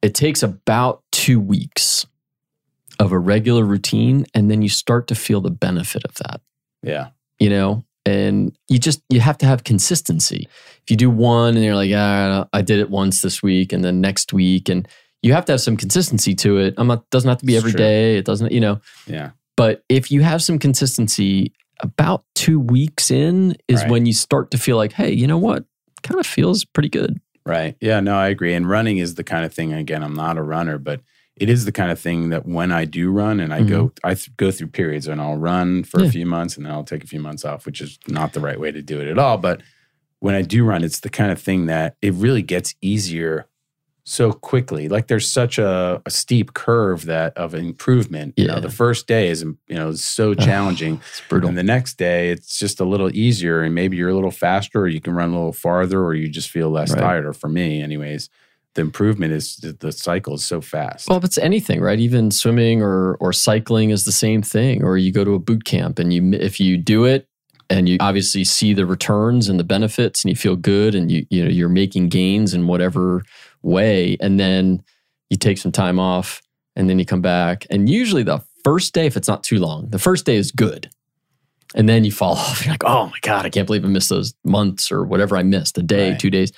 it 0.01 0.13
takes 0.13 0.43
about 0.43 1.01
two 1.11 1.39
weeks 1.39 2.05
of 2.99 3.11
a 3.11 3.19
regular 3.19 3.63
routine, 3.63 4.25
and 4.33 4.49
then 4.51 4.61
you 4.61 4.69
start 4.69 5.07
to 5.07 5.15
feel 5.15 5.41
the 5.41 5.51
benefit 5.51 6.03
of 6.05 6.15
that. 6.15 6.41
Yeah. 6.81 7.09
You 7.39 7.49
know, 7.49 7.85
and 8.05 8.55
you 8.67 8.79
just 8.79 9.01
you 9.09 9.19
have 9.19 9.37
to 9.39 9.45
have 9.45 9.63
consistency. 9.63 10.47
If 10.83 10.91
you 10.91 10.97
do 10.97 11.09
one 11.09 11.55
and 11.55 11.63
you're 11.63 11.75
like, 11.75 11.91
ah, 11.93 12.47
I 12.53 12.61
did 12.61 12.79
it 12.79 12.89
once 12.89 13.21
this 13.21 13.41
week, 13.41 13.73
and 13.73 13.83
then 13.83 14.01
next 14.01 14.33
week, 14.33 14.69
and 14.69 14.87
you 15.21 15.33
have 15.33 15.45
to 15.45 15.53
have 15.53 15.61
some 15.61 15.77
consistency 15.77 16.35
to 16.35 16.57
it. 16.57 16.73
I'm 16.77 16.87
not 16.87 17.09
doesn't 17.09 17.29
have 17.29 17.39
to 17.39 17.45
be 17.45 17.57
every 17.57 17.71
day. 17.71 18.17
It 18.17 18.25
doesn't, 18.25 18.51
you 18.51 18.59
know. 18.59 18.81
Yeah. 19.07 19.31
But 19.55 19.83
if 19.87 20.11
you 20.11 20.21
have 20.21 20.41
some 20.41 20.59
consistency, 20.59 21.53
about 21.79 22.23
two 22.35 22.59
weeks 22.59 23.11
in 23.11 23.55
is 23.67 23.81
right. 23.81 23.91
when 23.91 24.05
you 24.05 24.13
start 24.13 24.51
to 24.51 24.57
feel 24.57 24.77
like, 24.77 24.93
hey, 24.93 25.11
you 25.11 25.27
know 25.27 25.37
what? 25.37 25.65
Kind 26.01 26.19
of 26.19 26.25
feels 26.25 26.65
pretty 26.65 26.89
good. 26.89 27.19
Right. 27.45 27.75
Yeah, 27.81 27.99
no, 27.99 28.15
I 28.15 28.29
agree. 28.29 28.53
And 28.53 28.69
running 28.69 28.97
is 28.97 29.15
the 29.15 29.23
kind 29.23 29.45
of 29.45 29.53
thing, 29.53 29.73
again, 29.73 30.03
I'm 30.03 30.13
not 30.13 30.37
a 30.37 30.43
runner, 30.43 30.77
but 30.77 31.01
it 31.35 31.49
is 31.49 31.65
the 31.65 31.71
kind 31.71 31.91
of 31.91 31.99
thing 31.99 32.29
that 32.29 32.45
when 32.45 32.71
I 32.71 32.85
do 32.85 33.11
run 33.11 33.39
and 33.39 33.53
I 33.53 33.59
mm-hmm. 33.59 33.69
go, 33.69 33.91
I 34.03 34.13
th- 34.13 34.35
go 34.37 34.51
through 34.51 34.67
periods 34.67 35.07
and 35.07 35.19
I'll 35.19 35.37
run 35.37 35.83
for 35.83 36.01
yeah. 36.01 36.07
a 36.07 36.11
few 36.11 36.25
months 36.25 36.57
and 36.57 36.65
then 36.65 36.73
I'll 36.73 36.83
take 36.83 37.03
a 37.03 37.07
few 37.07 37.19
months 37.19 37.43
off, 37.43 37.65
which 37.65 37.81
is 37.81 37.97
not 38.07 38.33
the 38.33 38.39
right 38.39 38.59
way 38.59 38.71
to 38.71 38.81
do 38.81 39.01
it 39.01 39.07
at 39.07 39.17
all. 39.17 39.37
But 39.37 39.61
when 40.19 40.35
I 40.35 40.41
do 40.41 40.63
run, 40.63 40.83
it's 40.83 40.99
the 40.99 41.09
kind 41.09 41.31
of 41.31 41.41
thing 41.41 41.65
that 41.65 41.95
it 42.01 42.13
really 42.13 42.43
gets 42.43 42.75
easier 42.81 43.47
so 44.05 44.31
quickly. 44.31 44.89
Like 44.89 45.07
there's 45.07 45.29
such 45.29 45.57
a, 45.57 46.01
a 46.05 46.09
steep 46.11 46.53
curve 46.53 47.05
that 47.05 47.35
of 47.37 47.55
improvement. 47.55 48.33
Yeah. 48.35 48.43
You 48.43 48.47
know, 48.49 48.59
the 48.59 48.69
first 48.69 49.07
day 49.07 49.29
is 49.29 49.41
you 49.41 49.57
know 49.69 49.93
so 49.93 50.33
challenging. 50.33 51.01
it's 51.09 51.21
brutal. 51.27 51.49
And 51.49 51.57
the 51.57 51.63
next 51.63 51.97
day 51.97 52.29
it's 52.29 52.59
just 52.59 52.79
a 52.79 52.85
little 52.85 53.13
easier 53.15 53.63
and 53.63 53.73
maybe 53.73 53.97
you're 53.97 54.09
a 54.09 54.15
little 54.15 54.31
faster 54.31 54.81
or 54.81 54.87
you 54.87 55.01
can 55.01 55.13
run 55.13 55.29
a 55.29 55.33
little 55.33 55.53
farther 55.53 56.03
or 56.03 56.13
you 56.13 56.29
just 56.29 56.49
feel 56.49 56.69
less 56.69 56.91
right. 56.91 56.99
tired. 56.99 57.25
Or 57.25 57.33
for 57.33 57.47
me, 57.47 57.81
anyways, 57.81 58.29
the 58.75 58.81
improvement 58.81 59.33
is 59.33 59.57
the 59.57 59.91
cycle 59.91 60.33
is 60.33 60.43
so 60.43 60.59
fast. 60.61 61.07
Well, 61.07 61.17
if 61.17 61.23
it's 61.23 61.37
anything, 61.37 61.79
right? 61.79 61.99
Even 61.99 62.31
swimming 62.31 62.81
or 62.81 63.15
or 63.15 63.31
cycling 63.33 63.91
is 63.91 64.05
the 64.05 64.11
same 64.11 64.41
thing. 64.41 64.83
Or 64.83 64.97
you 64.97 65.11
go 65.11 65.23
to 65.23 65.35
a 65.35 65.39
boot 65.39 65.63
camp 65.65 65.99
and 65.99 66.11
you 66.11 66.33
if 66.33 66.59
you 66.59 66.77
do 66.77 67.05
it 67.05 67.27
and 67.69 67.87
you 67.87 67.97
obviously 67.99 68.43
see 68.43 68.73
the 68.73 68.85
returns 68.85 69.49
and 69.49 69.59
the 69.59 69.63
benefits 69.63 70.23
and 70.23 70.29
you 70.29 70.35
feel 70.35 70.55
good 70.55 70.95
and 70.95 71.11
you 71.11 71.25
you 71.29 71.43
know 71.43 71.49
you're 71.49 71.69
making 71.69 72.09
gains 72.09 72.53
in 72.53 72.67
whatever 72.67 73.23
way 73.61 74.17
and 74.19 74.39
then 74.39 74.83
you 75.29 75.37
take 75.37 75.57
some 75.57 75.71
time 75.71 75.99
off 75.99 76.41
and 76.75 76.89
then 76.89 76.99
you 76.99 77.05
come 77.05 77.21
back 77.21 77.65
and 77.69 77.89
usually 77.89 78.23
the 78.23 78.41
first 78.63 78.93
day 78.93 79.05
if 79.05 79.15
it's 79.15 79.27
not 79.27 79.43
too 79.43 79.59
long 79.59 79.89
the 79.89 79.99
first 79.99 80.25
day 80.25 80.35
is 80.35 80.51
good 80.51 80.89
and 81.75 81.87
then 81.87 82.03
you 82.03 82.11
fall 82.11 82.33
off 82.37 82.65
you're 82.65 82.73
like 82.73 82.83
oh 82.83 83.07
my 83.07 83.19
god 83.21 83.45
i 83.45 83.49
can't 83.49 83.65
believe 83.65 83.85
i 83.85 83.87
missed 83.87 84.09
those 84.09 84.33
months 84.43 84.91
or 84.91 85.03
whatever 85.03 85.37
i 85.37 85.43
missed 85.43 85.77
a 85.77 85.83
day 85.83 86.11
right. 86.11 86.19
two 86.19 86.29
days 86.29 86.51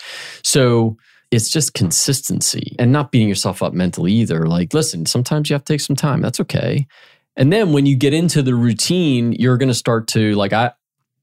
so 0.44 0.98
it's 1.32 1.50
just 1.50 1.74
consistency 1.74 2.76
and 2.80 2.92
not 2.92 3.12
beating 3.12 3.30
yourself 3.30 3.62
up 3.64 3.74
mentally 3.74 4.12
either 4.12 4.46
like 4.46 4.74
listen 4.74 5.06
sometimes 5.06 5.50
you 5.50 5.54
have 5.54 5.64
to 5.64 5.74
take 5.74 5.82
some 5.82 5.96
time 5.96 6.22
that's 6.22 6.40
okay 6.40 6.88
and 7.36 7.52
then 7.52 7.74
when 7.74 7.86
you 7.86 7.96
get 7.96 8.14
into 8.14 8.42
the 8.42 8.56
routine 8.56 9.34
you're 9.34 9.58
going 9.58 9.70
to 9.70 9.74
start 9.74 10.08
to 10.08 10.34
like 10.36 10.54
i 10.54 10.72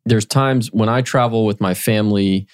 there's 0.04 0.26
times 0.26 0.72
when 0.72 0.88
i 0.88 1.00
travel 1.00 1.46
with 1.46 1.60
my 1.60 1.74
family 1.74 2.46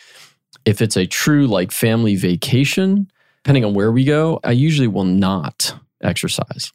if 0.64 0.82
it's 0.82 0.96
a 0.96 1.06
true 1.06 1.46
like 1.46 1.72
family 1.72 2.16
vacation 2.16 3.10
depending 3.48 3.64
on 3.64 3.72
where 3.72 3.90
we 3.90 4.04
go, 4.04 4.38
I 4.44 4.52
usually 4.52 4.88
will 4.88 5.04
not 5.04 5.74
exercise. 6.02 6.70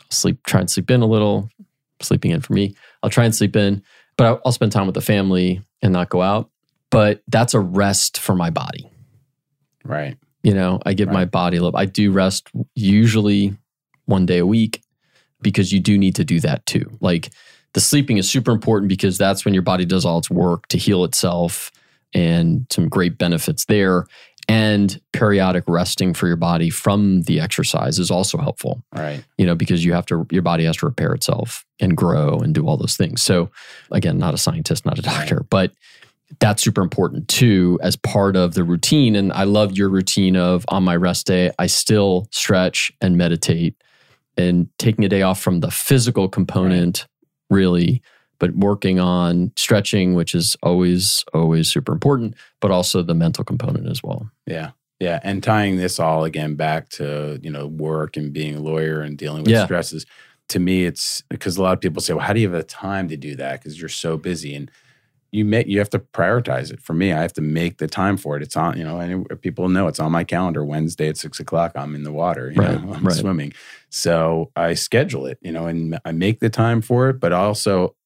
I'll 0.00 0.06
sleep, 0.08 0.42
try 0.46 0.60
and 0.60 0.70
sleep 0.70 0.90
in 0.90 1.02
a 1.02 1.06
little, 1.06 1.50
sleeping 2.00 2.30
in 2.30 2.40
for 2.40 2.54
me. 2.54 2.74
I'll 3.02 3.10
try 3.10 3.26
and 3.26 3.34
sleep 3.34 3.54
in, 3.56 3.82
but 4.16 4.26
I'll, 4.26 4.40
I'll 4.46 4.52
spend 4.52 4.72
time 4.72 4.86
with 4.86 4.94
the 4.94 5.02
family 5.02 5.60
and 5.82 5.92
not 5.92 6.08
go 6.08 6.22
out. 6.22 6.48
But 6.88 7.22
that's 7.28 7.52
a 7.52 7.60
rest 7.60 8.18
for 8.18 8.34
my 8.34 8.48
body. 8.48 8.90
Right. 9.84 10.16
You 10.42 10.54
know, 10.54 10.80
I 10.84 10.94
give 10.94 11.08
right. 11.08 11.14
my 11.14 11.24
body 11.24 11.56
a 11.56 11.62
little, 11.62 11.78
I 11.78 11.86
do 11.86 12.12
rest 12.12 12.48
usually 12.74 13.56
one 14.06 14.26
day 14.26 14.38
a 14.38 14.46
week 14.46 14.82
because 15.40 15.72
you 15.72 15.80
do 15.80 15.96
need 15.96 16.16
to 16.16 16.24
do 16.24 16.40
that 16.40 16.64
too. 16.66 16.90
Like 17.00 17.30
the 17.72 17.80
sleeping 17.80 18.18
is 18.18 18.28
super 18.28 18.52
important 18.52 18.88
because 18.88 19.18
that's 19.18 19.44
when 19.44 19.54
your 19.54 19.62
body 19.62 19.84
does 19.84 20.04
all 20.04 20.18
its 20.18 20.30
work 20.30 20.66
to 20.68 20.78
heal 20.78 21.04
itself 21.04 21.70
and 22.12 22.66
some 22.70 22.88
great 22.88 23.18
benefits 23.18 23.64
there 23.66 24.06
and 24.46 25.00
periodic 25.12 25.64
resting 25.66 26.12
for 26.12 26.26
your 26.26 26.36
body 26.36 26.68
from 26.70 27.22
the 27.22 27.40
exercise 27.40 27.98
is 27.98 28.10
also 28.10 28.36
helpful 28.36 28.84
right 28.94 29.24
you 29.38 29.46
know 29.46 29.54
because 29.54 29.84
you 29.84 29.92
have 29.94 30.04
to 30.04 30.26
your 30.30 30.42
body 30.42 30.64
has 30.64 30.76
to 30.76 30.86
repair 30.86 31.14
itself 31.14 31.64
and 31.80 31.96
grow 31.96 32.38
and 32.40 32.54
do 32.54 32.66
all 32.66 32.76
those 32.76 32.96
things 32.96 33.22
so 33.22 33.50
again 33.90 34.18
not 34.18 34.34
a 34.34 34.38
scientist 34.38 34.84
not 34.84 34.98
a 34.98 35.02
doctor 35.02 35.46
but 35.48 35.72
that's 36.40 36.62
super 36.62 36.80
important 36.80 37.28
too 37.28 37.78
as 37.82 37.96
part 37.96 38.34
of 38.34 38.54
the 38.54 38.64
routine 38.64 39.14
and 39.14 39.32
i 39.32 39.44
love 39.44 39.76
your 39.76 39.88
routine 39.88 40.36
of 40.36 40.64
on 40.68 40.82
my 40.82 40.96
rest 40.96 41.26
day 41.26 41.50
i 41.58 41.66
still 41.66 42.26
stretch 42.30 42.90
and 43.00 43.16
meditate 43.16 43.76
and 44.36 44.68
taking 44.78 45.04
a 45.04 45.08
day 45.08 45.22
off 45.22 45.40
from 45.40 45.60
the 45.60 45.70
physical 45.70 46.28
component 46.28 47.06
right. 47.50 47.56
really 47.56 48.02
but 48.38 48.54
working 48.56 48.98
on 49.00 49.52
stretching, 49.56 50.14
which 50.14 50.34
is 50.34 50.56
always, 50.62 51.24
always 51.32 51.70
super 51.70 51.92
important, 51.92 52.34
but 52.60 52.70
also 52.70 53.02
the 53.02 53.14
mental 53.14 53.44
component 53.44 53.88
as 53.88 54.02
well. 54.02 54.30
Yeah. 54.46 54.72
Yeah. 55.00 55.20
And 55.22 55.42
tying 55.42 55.76
this 55.76 55.98
all 55.98 56.24
again 56.24 56.54
back 56.54 56.88
to, 56.90 57.40
you 57.42 57.50
know, 57.50 57.66
work 57.66 58.16
and 58.16 58.32
being 58.32 58.56
a 58.56 58.60
lawyer 58.60 59.00
and 59.00 59.18
dealing 59.18 59.42
with 59.42 59.52
yeah. 59.52 59.64
stresses. 59.64 60.06
To 60.50 60.58
me, 60.58 60.84
it's 60.84 61.22
because 61.30 61.56
a 61.56 61.62
lot 61.62 61.72
of 61.72 61.80
people 61.80 62.02
say, 62.02 62.12
well, 62.12 62.26
how 62.26 62.32
do 62.32 62.40
you 62.40 62.48
have 62.48 62.56
the 62.56 62.62
time 62.62 63.08
to 63.08 63.16
do 63.16 63.34
that? 63.36 63.60
Because 63.60 63.80
you're 63.80 63.88
so 63.88 64.16
busy. 64.16 64.54
And 64.54 64.70
you 65.34 65.44
make 65.44 65.66
you 65.66 65.80
have 65.80 65.90
to 65.90 65.98
prioritize 65.98 66.72
it. 66.72 66.80
For 66.80 66.94
me, 66.94 67.12
I 67.12 67.20
have 67.20 67.32
to 67.32 67.40
make 67.40 67.78
the 67.78 67.88
time 67.88 68.16
for 68.16 68.36
it. 68.36 68.42
It's 68.42 68.56
on, 68.56 68.78
you 68.78 68.84
know, 68.84 69.00
and 69.00 69.42
people 69.42 69.68
know 69.68 69.88
it's 69.88 69.98
on 69.98 70.12
my 70.12 70.22
calendar. 70.22 70.64
Wednesday 70.64 71.08
at 71.08 71.16
six 71.16 71.40
o'clock, 71.40 71.72
I'm 71.74 71.96
in 71.96 72.04
the 72.04 72.12
water. 72.12 72.52
You 72.52 72.62
right, 72.62 72.80
know, 72.80 72.92
I'm 72.94 73.04
right. 73.04 73.16
swimming. 73.16 73.52
So 73.90 74.52
I 74.54 74.74
schedule 74.74 75.26
it, 75.26 75.38
you 75.42 75.50
know, 75.50 75.66
and 75.66 75.98
I 76.04 76.12
make 76.12 76.38
the 76.38 76.50
time 76.50 76.82
for 76.82 77.08
it. 77.08 77.18
But 77.18 77.32
also, 77.32 77.96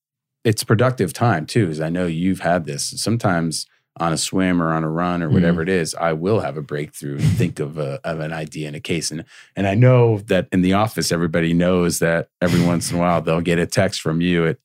it's 0.42 0.64
productive 0.64 1.12
time 1.12 1.44
too, 1.44 1.68
as 1.68 1.82
I 1.82 1.90
know 1.90 2.06
you've 2.06 2.40
had 2.40 2.64
this. 2.64 2.84
Sometimes 2.96 3.66
on 4.00 4.12
a 4.12 4.16
swim 4.16 4.62
or 4.62 4.72
on 4.72 4.82
a 4.82 4.88
run 4.88 5.22
or 5.22 5.28
whatever 5.28 5.60
mm-hmm. 5.60 5.70
it 5.70 5.80
is, 5.80 5.94
I 5.96 6.14
will 6.14 6.40
have 6.40 6.56
a 6.56 6.62
breakthrough 6.62 7.16
and 7.16 7.36
think 7.36 7.60
of 7.60 7.76
a 7.76 8.00
of 8.04 8.20
an 8.20 8.32
idea 8.32 8.68
in 8.68 8.74
a 8.74 8.80
case. 8.80 9.10
And 9.10 9.26
and 9.54 9.66
I 9.66 9.74
know 9.74 10.20
that 10.28 10.48
in 10.50 10.62
the 10.62 10.72
office, 10.72 11.12
everybody 11.12 11.52
knows 11.52 11.98
that 11.98 12.30
every 12.40 12.64
once 12.64 12.90
in 12.90 12.96
a 12.96 13.00
while 13.00 13.20
they'll 13.20 13.42
get 13.42 13.58
a 13.58 13.66
text 13.66 14.00
from 14.00 14.22
you 14.22 14.46
at 14.46 14.56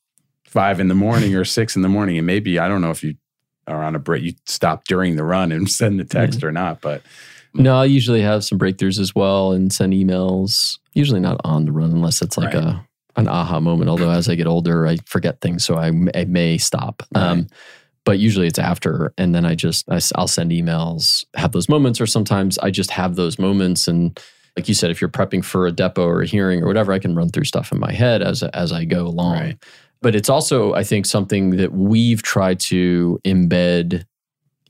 five 0.54 0.78
in 0.78 0.86
the 0.86 0.94
morning 0.94 1.34
or 1.34 1.44
six 1.44 1.74
in 1.74 1.82
the 1.82 1.88
morning. 1.88 2.16
And 2.16 2.26
maybe 2.26 2.60
I 2.60 2.68
don't 2.68 2.80
know 2.80 2.92
if 2.92 3.02
you 3.02 3.16
are 3.66 3.82
on 3.82 3.96
a 3.96 3.98
break, 3.98 4.22
you 4.22 4.34
stop 4.46 4.84
during 4.84 5.16
the 5.16 5.24
run 5.24 5.50
and 5.52 5.68
send 5.80 5.98
the 5.98 6.04
text 6.04 6.38
mm-hmm. 6.38 6.48
or 6.48 6.52
not, 6.52 6.80
but 6.80 7.02
no, 7.54 7.76
I 7.76 7.84
usually 7.84 8.22
have 8.22 8.44
some 8.44 8.58
breakthroughs 8.58 8.98
as 8.98 9.14
well 9.14 9.52
and 9.52 9.72
send 9.72 9.92
emails. 9.92 10.78
Usually 10.92 11.20
not 11.20 11.40
on 11.44 11.66
the 11.66 11.72
run 11.72 11.90
unless 11.92 12.22
it's 12.22 12.36
like 12.36 12.54
right. 12.54 12.64
a 12.64 12.86
an 13.16 13.28
aha 13.28 13.60
moment. 13.60 13.88
Although 13.88 14.10
as 14.10 14.28
I 14.28 14.34
get 14.34 14.46
older, 14.46 14.86
I 14.86 14.96
forget 15.06 15.40
things, 15.40 15.64
so 15.64 15.76
I, 15.76 15.92
I 16.14 16.24
may 16.24 16.58
stop. 16.58 17.02
Right. 17.14 17.22
Um, 17.22 17.46
but 18.04 18.18
usually 18.18 18.48
it's 18.48 18.58
after, 18.58 19.14
and 19.16 19.34
then 19.34 19.46
I 19.46 19.54
just 19.54 19.88
I, 19.88 20.00
I'll 20.16 20.28
send 20.28 20.50
emails, 20.50 21.24
have 21.34 21.52
those 21.52 21.68
moments, 21.68 22.00
or 22.00 22.06
sometimes 22.06 22.58
I 22.58 22.70
just 22.70 22.90
have 22.90 23.14
those 23.14 23.38
moments. 23.38 23.86
And 23.86 24.18
like 24.56 24.68
you 24.68 24.74
said, 24.74 24.90
if 24.90 25.00
you're 25.00 25.08
prepping 25.08 25.44
for 25.44 25.66
a 25.66 25.72
depo 25.72 25.98
or 25.98 26.22
a 26.22 26.26
hearing 26.26 26.62
or 26.62 26.66
whatever, 26.66 26.92
I 26.92 26.98
can 26.98 27.14
run 27.14 27.30
through 27.30 27.44
stuff 27.44 27.72
in 27.72 27.78
my 27.78 27.92
head 27.92 28.20
as 28.20 28.42
as 28.42 28.72
I 28.72 28.84
go 28.84 29.06
along. 29.06 29.38
Right. 29.38 29.64
But 30.04 30.14
it's 30.14 30.28
also, 30.28 30.74
I 30.74 30.84
think, 30.84 31.06
something 31.06 31.56
that 31.56 31.72
we've 31.72 32.22
tried 32.22 32.60
to 32.60 33.18
embed 33.24 34.04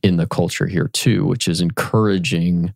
in 0.00 0.16
the 0.16 0.28
culture 0.28 0.68
here 0.68 0.86
too, 0.86 1.26
which 1.26 1.48
is 1.48 1.60
encouraging 1.60 2.72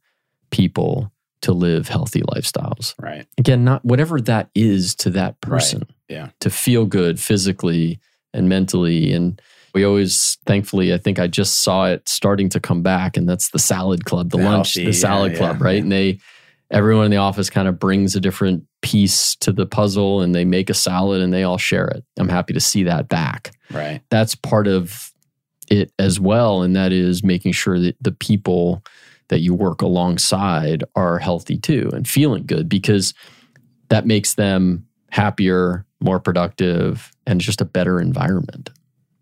people 0.50 1.12
to 1.42 1.52
live 1.52 1.86
healthy 1.86 2.22
lifestyles. 2.22 2.96
Right. 3.00 3.28
Again, 3.38 3.62
not 3.62 3.84
whatever 3.84 4.20
that 4.22 4.50
is 4.56 4.96
to 4.96 5.10
that 5.10 5.40
person. 5.40 5.82
Right. 5.82 5.94
Yeah. 6.08 6.28
To 6.40 6.50
feel 6.50 6.84
good 6.84 7.20
physically 7.20 8.00
and 8.34 8.48
mentally. 8.48 9.12
And 9.12 9.40
we 9.72 9.84
always, 9.84 10.36
thankfully, 10.44 10.92
I 10.92 10.98
think 10.98 11.20
I 11.20 11.28
just 11.28 11.60
saw 11.60 11.86
it 11.86 12.08
starting 12.08 12.48
to 12.48 12.58
come 12.58 12.82
back, 12.82 13.16
and 13.16 13.28
that's 13.28 13.50
the 13.50 13.60
salad 13.60 14.04
club, 14.04 14.30
the, 14.30 14.38
the 14.38 14.42
lunch, 14.42 14.74
healthy, 14.74 14.86
the 14.86 14.92
salad 14.94 15.32
yeah, 15.32 15.38
club, 15.38 15.58
yeah, 15.60 15.64
right? 15.64 15.76
Yeah. 15.76 15.82
And 15.82 15.92
they, 15.92 16.18
everyone 16.70 17.06
in 17.06 17.10
the 17.10 17.16
office 17.16 17.50
kind 17.50 17.68
of 17.68 17.78
brings 17.78 18.14
a 18.14 18.20
different 18.20 18.64
piece 18.82 19.34
to 19.36 19.52
the 19.52 19.66
puzzle 19.66 20.20
and 20.20 20.34
they 20.34 20.44
make 20.44 20.70
a 20.70 20.74
salad 20.74 21.20
and 21.20 21.32
they 21.32 21.42
all 21.42 21.58
share 21.58 21.86
it. 21.88 22.04
I'm 22.18 22.28
happy 22.28 22.52
to 22.52 22.60
see 22.60 22.82
that 22.84 23.08
back. 23.08 23.52
Right. 23.70 24.00
That's 24.10 24.34
part 24.34 24.66
of 24.66 25.12
it 25.70 25.92
as 25.98 26.20
well. 26.20 26.62
And 26.62 26.76
that 26.76 26.92
is 26.92 27.22
making 27.22 27.52
sure 27.52 27.78
that 27.78 27.96
the 28.00 28.12
people 28.12 28.84
that 29.28 29.40
you 29.40 29.54
work 29.54 29.82
alongside 29.82 30.84
are 30.94 31.18
healthy 31.18 31.58
too 31.58 31.90
and 31.92 32.08
feeling 32.08 32.46
good 32.46 32.68
because 32.68 33.14
that 33.88 34.06
makes 34.06 34.34
them 34.34 34.86
happier, 35.10 35.86
more 36.00 36.20
productive, 36.20 37.12
and 37.26 37.40
just 37.40 37.60
a 37.60 37.64
better 37.64 38.00
environment. 38.00 38.70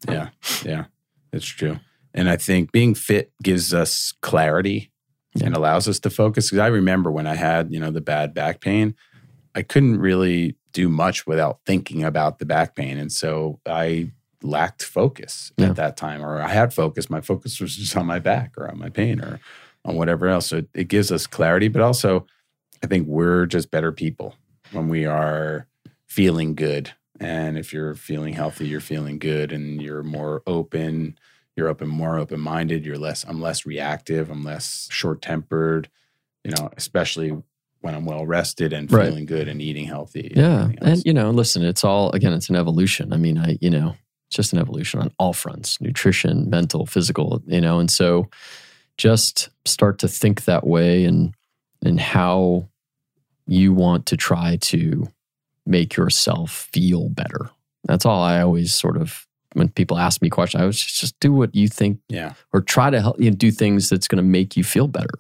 Yeah, 0.09 0.29
yeah, 0.65 0.85
it's 1.33 1.47
true. 1.47 1.79
And 2.15 2.29
I 2.29 2.37
think 2.37 2.73
being 2.73 2.95
fit 2.95 3.33
gives 3.43 3.75
us 3.75 4.13
clarity 4.23 4.91
yeah. 5.37 5.47
and 5.47 5.57
allows 5.57 5.89
us 5.89 5.99
to 6.01 6.11
focus. 6.11 6.47
Because 6.47 6.59
I 6.59 6.69
remember 6.69 7.11
when 7.11 7.27
I 7.27 7.35
had, 7.35 7.73
you 7.73 7.81
know, 7.81 7.91
the 7.91 8.01
bad 8.01 8.35
back 8.35 8.61
pain, 8.61 8.95
I 9.55 9.63
couldn't 9.63 9.99
really 9.99 10.57
do 10.73 10.89
much 10.89 11.27
without 11.27 11.61
thinking 11.65 12.05
about 12.05 12.39
the 12.39 12.45
back 12.45 12.75
pain. 12.75 12.99
And 12.99 13.11
so 13.11 13.61
I 13.67 14.13
lacked 14.43 14.83
focus 14.83 15.53
yeah. 15.57 15.71
at 15.71 15.77
that 15.77 15.97
time, 15.97 16.23
or 16.23 16.41
I 16.41 16.49
had 16.49 16.75
focus. 16.75 17.09
My 17.09 17.21
focus 17.21 17.61
was 17.61 17.77
just 17.77 17.97
on 17.97 18.07
my 18.07 18.19
back 18.19 18.53
or 18.59 18.69
on 18.69 18.79
my 18.79 18.91
pain 18.91 19.21
or 19.21 19.41
on 19.85 19.97
whatever 19.97 20.29
else. 20.29 20.47
So 20.49 20.59
it, 20.59 20.69
it 20.75 20.89
gives 20.89 21.11
us 21.11 21.27
clarity, 21.27 21.69
but 21.69 21.83
also 21.83 22.27
I 22.83 22.87
think 22.87 23.09
we're 23.09 23.47
just 23.47 23.71
better 23.71 23.93
people 23.93 24.35
when 24.73 24.89
we 24.89 25.07
are 25.07 25.67
feeling 26.07 26.55
good. 26.55 26.93
And 27.19 27.57
if 27.57 27.73
you're 27.73 27.95
feeling 27.95 28.35
healthy, 28.35 28.69
you're 28.69 28.81
feeling 28.81 29.19
good 29.19 29.53
and 29.53 29.81
you're 29.81 30.03
more 30.03 30.43
open, 30.47 31.19
you're 31.57 31.69
open, 31.69 31.89
more 31.89 32.19
open 32.19 32.39
minded, 32.39 32.85
you're 32.85 32.99
less, 32.99 33.25
I'm 33.25 33.41
less 33.41 33.65
reactive, 33.65 34.31
I'm 34.31 34.45
less 34.45 34.89
short 34.91 35.23
tempered, 35.23 35.89
you 36.45 36.51
know, 36.51 36.71
especially 36.77 37.37
when 37.81 37.95
I'm 37.95 38.05
well 38.05 38.27
rested 38.27 38.73
and 38.73 38.91
feeling 38.91 39.15
right. 39.15 39.27
good 39.27 39.49
and 39.49 39.63
eating 39.63 39.87
healthy. 39.87 40.33
Yeah. 40.35 40.65
And, 40.65 40.83
and, 40.83 41.03
you 41.05 41.13
know, 41.13 41.31
listen, 41.31 41.65
it's 41.65 41.85
all, 41.85 42.11
again, 42.13 42.33
it's 42.33 42.51
an 42.51 42.57
evolution. 42.57 43.13
I 43.13 43.17
mean, 43.17 43.39
I, 43.39 43.59
you 43.61 43.71
know, 43.71 43.97
it's 44.29 44.37
just 44.37 44.53
an 44.53 44.59
evolution 44.59 45.01
on 45.01 45.13
all 45.19 45.33
fronts 45.33 45.81
nutrition, 45.81 46.51
mental, 46.51 46.85
physical, 46.85 47.43
you 47.47 47.61
know, 47.61 47.79
and 47.79 47.91
so 47.91 48.29
just 48.99 49.51
start 49.65 49.99
to 50.01 50.09
think 50.09 50.45
that 50.45 50.67
way 50.67 51.05
and, 51.05 51.35
and 51.85 52.01
how 52.01 52.69
you 53.47 53.73
want 53.73 54.07
to 54.07 54.17
try 54.17 54.57
to 54.57 55.07
make 55.65 55.97
yourself 55.97 56.69
feel 56.73 57.09
better. 57.09 57.51
That's 57.85 58.05
all 58.05 58.23
I 58.23 58.41
always 58.41 58.75
sort 58.75 58.97
of 58.97 59.26
when 59.57 59.71
people 59.71 59.99
ask 59.99 60.21
me 60.21 60.29
questions, 60.29 60.61
I 60.61 60.65
always 60.65 60.79
just, 60.79 61.01
just 61.01 61.21
do 61.21 61.33
what 61.33 61.55
you 61.55 61.67
think, 61.67 62.01
yeah, 62.09 62.35
or 62.53 62.61
try 62.61 62.91
to 62.91 63.01
help 63.01 63.19
you 63.19 63.31
know, 63.31 63.37
do 63.37 63.51
things 63.51 63.89
that's 63.89 64.07
going 64.07 64.19
to 64.19 64.29
make 64.29 64.57
you 64.57 64.63
feel 64.63 64.87
better, 64.87 65.15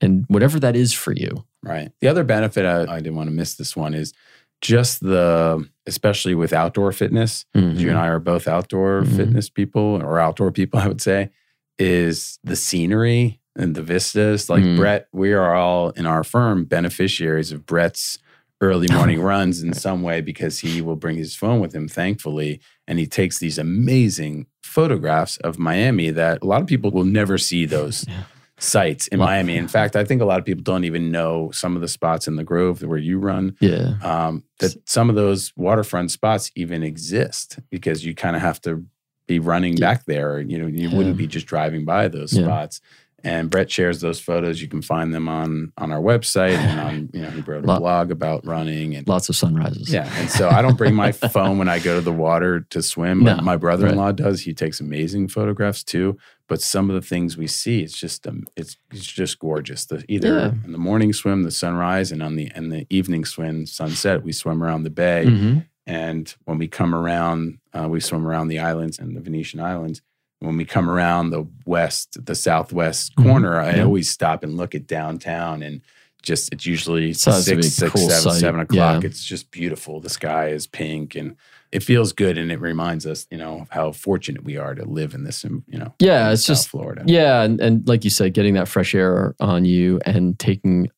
and 0.00 0.24
whatever 0.28 0.58
that 0.60 0.74
is 0.74 0.92
for 0.92 1.12
you. 1.12 1.44
Right. 1.62 1.90
The 2.00 2.08
other 2.08 2.24
benefit 2.24 2.64
I, 2.64 2.82
I 2.94 3.00
didn't 3.00 3.16
want 3.16 3.28
to 3.28 3.34
miss 3.34 3.54
this 3.54 3.76
one 3.76 3.92
is 3.92 4.12
just 4.60 5.00
the 5.00 5.68
especially 5.86 6.34
with 6.34 6.52
outdoor 6.52 6.92
fitness. 6.92 7.44
Mm-hmm. 7.54 7.78
You 7.78 7.88
and 7.90 7.98
I 7.98 8.06
are 8.08 8.18
both 8.18 8.48
outdoor 8.48 9.02
mm-hmm. 9.02 9.16
fitness 9.16 9.50
people 9.50 10.00
or 10.02 10.18
outdoor 10.18 10.52
people, 10.52 10.80
I 10.82 10.88
would 10.88 11.02
say, 11.02 11.30
is 11.78 12.38
the 12.42 12.56
scenery 12.56 13.40
and 13.56 13.74
the 13.74 13.82
vistas. 13.82 14.48
Like 14.48 14.62
mm. 14.62 14.76
Brett, 14.76 15.08
we 15.12 15.32
are 15.32 15.54
all 15.54 15.90
in 15.90 16.06
our 16.06 16.24
firm 16.24 16.64
beneficiaries 16.64 17.52
of 17.52 17.66
Brett's 17.66 18.18
early 18.60 18.88
morning 18.92 19.20
runs 19.20 19.62
in 19.62 19.72
some 19.74 20.02
way 20.02 20.20
because 20.20 20.60
he 20.60 20.80
will 20.80 20.96
bring 20.96 21.16
his 21.16 21.34
phone 21.34 21.60
with 21.60 21.74
him, 21.74 21.88
thankfully. 21.88 22.60
And 22.88 22.98
he 22.98 23.06
takes 23.06 23.38
these 23.38 23.58
amazing 23.58 24.46
photographs 24.62 25.36
of 25.38 25.58
Miami 25.58 26.10
that 26.10 26.42
a 26.42 26.46
lot 26.46 26.60
of 26.60 26.66
people 26.66 26.90
will 26.90 27.04
never 27.04 27.38
see 27.38 27.64
those. 27.66 28.06
Yeah. 28.08 28.22
Sites 28.58 29.06
in 29.08 29.18
well, 29.18 29.28
Miami. 29.28 29.54
In 29.58 29.68
fact, 29.68 29.96
I 29.96 30.04
think 30.04 30.22
a 30.22 30.24
lot 30.24 30.38
of 30.38 30.46
people 30.46 30.62
don't 30.62 30.84
even 30.84 31.10
know 31.10 31.50
some 31.50 31.76
of 31.76 31.82
the 31.82 31.88
spots 31.88 32.26
in 32.26 32.36
the 32.36 32.42
Grove 32.42 32.80
where 32.80 32.96
you 32.96 33.18
run. 33.18 33.54
Yeah. 33.60 33.96
Um, 34.02 34.44
that 34.60 34.74
some 34.88 35.10
of 35.10 35.14
those 35.14 35.52
waterfront 35.56 36.10
spots 36.10 36.50
even 36.54 36.82
exist 36.82 37.58
because 37.68 38.02
you 38.02 38.14
kind 38.14 38.34
of 38.34 38.40
have 38.40 38.58
to 38.62 38.86
be 39.26 39.40
running 39.40 39.76
yeah. 39.76 39.80
back 39.80 40.06
there. 40.06 40.40
You 40.40 40.56
know, 40.56 40.66
you 40.68 40.88
yeah. 40.88 40.96
wouldn't 40.96 41.18
be 41.18 41.26
just 41.26 41.46
driving 41.46 41.84
by 41.84 42.08
those 42.08 42.30
spots. 42.30 42.80
And 43.26 43.50
Brett 43.50 43.68
shares 43.72 44.00
those 44.00 44.20
photos. 44.20 44.62
You 44.62 44.68
can 44.68 44.82
find 44.82 45.12
them 45.12 45.28
on 45.28 45.72
on 45.76 45.90
our 45.90 46.00
website 46.00 46.56
and 46.56 46.80
on 46.80 47.10
you 47.12 47.22
know 47.22 47.30
he 47.30 47.40
wrote 47.40 47.64
a 47.64 47.66
Lot, 47.66 47.80
blog 47.80 48.10
about 48.12 48.46
running 48.46 48.94
and 48.94 49.06
lots 49.08 49.28
of 49.28 49.34
sunrises. 49.34 49.92
Yeah, 49.92 50.08
and 50.20 50.30
so 50.30 50.48
I 50.48 50.62
don't 50.62 50.78
bring 50.78 50.94
my 50.94 51.10
phone 51.34 51.58
when 51.58 51.68
I 51.68 51.80
go 51.80 51.96
to 51.96 52.00
the 52.00 52.12
water 52.12 52.60
to 52.70 52.80
swim. 52.80 53.24
No, 53.24 53.34
my 53.38 53.56
brother 53.56 53.88
in 53.88 53.96
law 53.96 54.06
right. 54.06 54.16
does. 54.16 54.42
He 54.42 54.54
takes 54.54 54.78
amazing 54.78 55.26
photographs 55.26 55.82
too. 55.82 56.16
But 56.46 56.62
some 56.62 56.88
of 56.88 56.94
the 56.94 57.02
things 57.02 57.36
we 57.36 57.48
see, 57.48 57.82
it's 57.82 57.98
just 57.98 58.28
um, 58.28 58.44
it's 58.54 58.76
it's 58.92 59.04
just 59.04 59.40
gorgeous. 59.40 59.86
The 59.86 60.04
either 60.08 60.28
yeah. 60.28 60.52
in 60.64 60.70
the 60.70 60.78
morning 60.78 61.12
swim, 61.12 61.42
the 61.42 61.50
sunrise, 61.50 62.12
and 62.12 62.22
on 62.22 62.36
the 62.36 62.52
and 62.54 62.70
the 62.70 62.86
evening 62.90 63.24
swim, 63.24 63.66
sunset, 63.66 64.22
we 64.22 64.30
swim 64.30 64.62
around 64.62 64.84
the 64.84 64.90
bay. 64.90 65.24
Mm-hmm. 65.26 65.58
And 65.88 66.32
when 66.44 66.58
we 66.58 66.68
come 66.68 66.94
around, 66.94 67.58
uh, 67.72 67.88
we 67.88 67.98
swim 67.98 68.24
around 68.24 68.48
the 68.48 68.60
islands 68.60 69.00
and 69.00 69.16
the 69.16 69.20
Venetian 69.20 69.58
islands 69.58 70.00
when 70.40 70.56
we 70.56 70.64
come 70.64 70.88
around 70.88 71.30
the 71.30 71.46
west, 71.64 72.24
the 72.24 72.34
southwest 72.34 73.14
mm-hmm. 73.16 73.28
corner, 73.28 73.52
mm-hmm. 73.52 73.80
I 73.80 73.82
always 73.82 74.10
stop 74.10 74.42
and 74.42 74.56
look 74.56 74.74
at 74.74 74.86
downtown 74.86 75.62
and 75.62 75.80
just 76.22 76.52
it's 76.52 76.66
usually 76.66 77.12
six, 77.12 77.44
six, 77.44 77.80
cool 77.92 78.08
seven, 78.08 78.38
seven 78.38 78.60
o'clock. 78.60 79.02
Yeah. 79.02 79.08
It's 79.08 79.24
just 79.24 79.50
beautiful. 79.50 80.00
The 80.00 80.10
sky 80.10 80.48
is 80.48 80.66
pink 80.66 81.14
and 81.14 81.36
it 81.72 81.82
feels 81.82 82.12
good 82.12 82.36
and 82.36 82.50
it 82.50 82.60
reminds 82.60 83.06
us, 83.06 83.26
you 83.30 83.38
know, 83.38 83.66
how 83.70 83.92
fortunate 83.92 84.44
we 84.44 84.56
are 84.56 84.74
to 84.74 84.84
live 84.84 85.14
in 85.14 85.24
this, 85.24 85.44
you 85.44 85.62
know. 85.68 85.94
Yeah, 86.00 86.32
it's 86.32 86.42
South 86.42 86.56
just 86.56 86.68
Florida. 86.68 87.04
Yeah, 87.06 87.42
and, 87.42 87.60
and 87.60 87.88
like 87.88 88.04
you 88.04 88.10
said, 88.10 88.34
getting 88.34 88.54
that 88.54 88.68
fresh 88.68 88.94
air 88.94 89.34
on 89.40 89.64
you 89.64 90.00
and 90.04 90.38
taking 90.38 90.90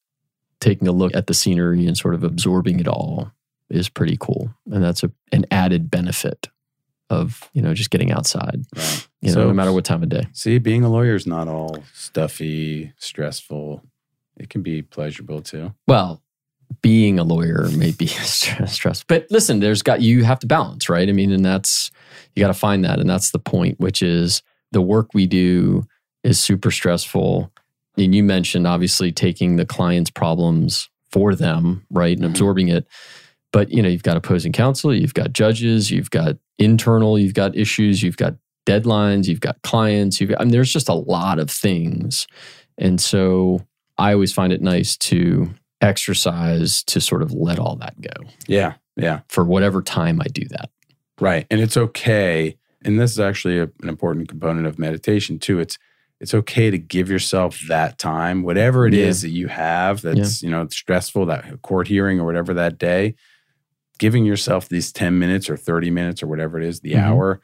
taking 0.60 0.88
a 0.88 0.92
look 0.92 1.14
at 1.14 1.28
the 1.28 1.34
scenery 1.34 1.86
and 1.86 1.96
sort 1.96 2.14
of 2.14 2.24
absorbing 2.24 2.80
it 2.80 2.88
all 2.88 3.30
is 3.70 3.88
pretty 3.88 4.16
cool. 4.18 4.50
And 4.70 4.82
that's 4.82 5.04
a, 5.04 5.12
an 5.30 5.46
added 5.50 5.90
benefit 5.90 6.48
of 7.10 7.48
you 7.52 7.62
know 7.62 7.74
just 7.74 7.90
getting 7.90 8.12
outside. 8.12 8.64
Right. 8.76 9.08
You 9.20 9.30
so, 9.30 9.40
know, 9.40 9.48
no 9.48 9.54
matter 9.54 9.72
what 9.72 9.84
time 9.84 10.02
of 10.02 10.08
day. 10.08 10.26
See, 10.32 10.58
being 10.58 10.84
a 10.84 10.88
lawyer 10.88 11.14
is 11.14 11.26
not 11.26 11.48
all 11.48 11.82
stuffy, 11.92 12.92
stressful. 12.98 13.82
It 14.36 14.50
can 14.50 14.62
be 14.62 14.82
pleasurable 14.82 15.42
too. 15.42 15.74
Well, 15.86 16.22
being 16.82 17.18
a 17.18 17.24
lawyer 17.24 17.68
may 17.76 17.90
be 17.90 18.06
stressful, 18.06 19.04
but 19.08 19.26
listen, 19.30 19.60
there's 19.60 19.82
got 19.82 20.00
you 20.00 20.24
have 20.24 20.38
to 20.40 20.46
balance, 20.46 20.88
right? 20.88 21.08
I 21.08 21.12
mean, 21.12 21.32
and 21.32 21.44
that's 21.44 21.90
you 22.34 22.40
got 22.40 22.48
to 22.48 22.54
find 22.54 22.84
that, 22.84 23.00
and 23.00 23.08
that's 23.08 23.30
the 23.30 23.38
point, 23.38 23.80
which 23.80 24.02
is 24.02 24.42
the 24.72 24.82
work 24.82 25.14
we 25.14 25.26
do 25.26 25.86
is 26.22 26.38
super 26.38 26.70
stressful. 26.70 27.50
And 27.96 28.14
you 28.14 28.22
mentioned 28.22 28.66
obviously 28.66 29.10
taking 29.10 29.56
the 29.56 29.66
client's 29.66 30.10
problems 30.10 30.88
for 31.10 31.34
them, 31.34 31.84
right, 31.90 32.12
and 32.12 32.20
mm-hmm. 32.20 32.30
absorbing 32.30 32.68
it. 32.68 32.86
But 33.52 33.70
you 33.70 33.82
know, 33.82 33.88
you've 33.88 34.02
got 34.02 34.16
opposing 34.16 34.52
counsel, 34.52 34.94
you've 34.94 35.14
got 35.14 35.32
judges, 35.32 35.90
you've 35.90 36.10
got 36.10 36.36
internal, 36.58 37.18
you've 37.18 37.34
got 37.34 37.56
issues, 37.56 38.02
you've 38.02 38.16
got 38.16 38.34
deadlines, 38.66 39.26
you've 39.26 39.40
got 39.40 39.60
clients, 39.62 40.20
you've 40.20 40.30
got, 40.30 40.40
I 40.40 40.44
mean, 40.44 40.52
there's 40.52 40.72
just 40.72 40.88
a 40.88 40.94
lot 40.94 41.38
of 41.38 41.50
things. 41.50 42.26
And 42.76 43.00
so 43.00 43.66
I 43.96 44.12
always 44.12 44.32
find 44.32 44.52
it 44.52 44.60
nice 44.60 44.96
to 44.98 45.50
exercise 45.80 46.82
to 46.84 47.00
sort 47.00 47.22
of 47.22 47.32
let 47.32 47.58
all 47.58 47.76
that 47.76 48.00
go. 48.00 48.28
Yeah. 48.46 48.74
Yeah. 48.96 49.20
For 49.28 49.44
whatever 49.44 49.80
time 49.80 50.20
I 50.20 50.26
do 50.26 50.44
that. 50.50 50.70
Right. 51.20 51.46
And 51.50 51.60
it's 51.60 51.76
okay. 51.76 52.56
And 52.82 52.98
this 53.00 53.12
is 53.12 53.20
actually 53.20 53.58
a, 53.58 53.64
an 53.64 53.88
important 53.88 54.28
component 54.28 54.66
of 54.66 54.78
meditation 54.78 55.38
too. 55.38 55.58
It's 55.60 55.78
it's 56.20 56.34
okay 56.34 56.68
to 56.68 56.78
give 56.78 57.08
yourself 57.08 57.60
that 57.68 57.96
time, 57.96 58.42
whatever 58.42 58.88
it 58.88 58.92
yeah. 58.92 59.06
is 59.06 59.22
that 59.22 59.28
you 59.28 59.46
have 59.46 60.02
that's, 60.02 60.42
yeah. 60.42 60.46
you 60.46 60.50
know, 60.50 60.66
stressful, 60.66 61.26
that 61.26 61.62
court 61.62 61.86
hearing 61.86 62.18
or 62.18 62.24
whatever 62.24 62.52
that 62.54 62.76
day 62.76 63.14
giving 63.98 64.24
yourself 64.24 64.68
these 64.68 64.92
10 64.92 65.18
minutes 65.18 65.50
or 65.50 65.56
30 65.56 65.90
minutes 65.90 66.22
or 66.22 66.26
whatever 66.26 66.58
it 66.58 66.64
is, 66.64 66.80
the 66.80 66.92
mm-hmm. 66.92 67.04
hour, 67.04 67.40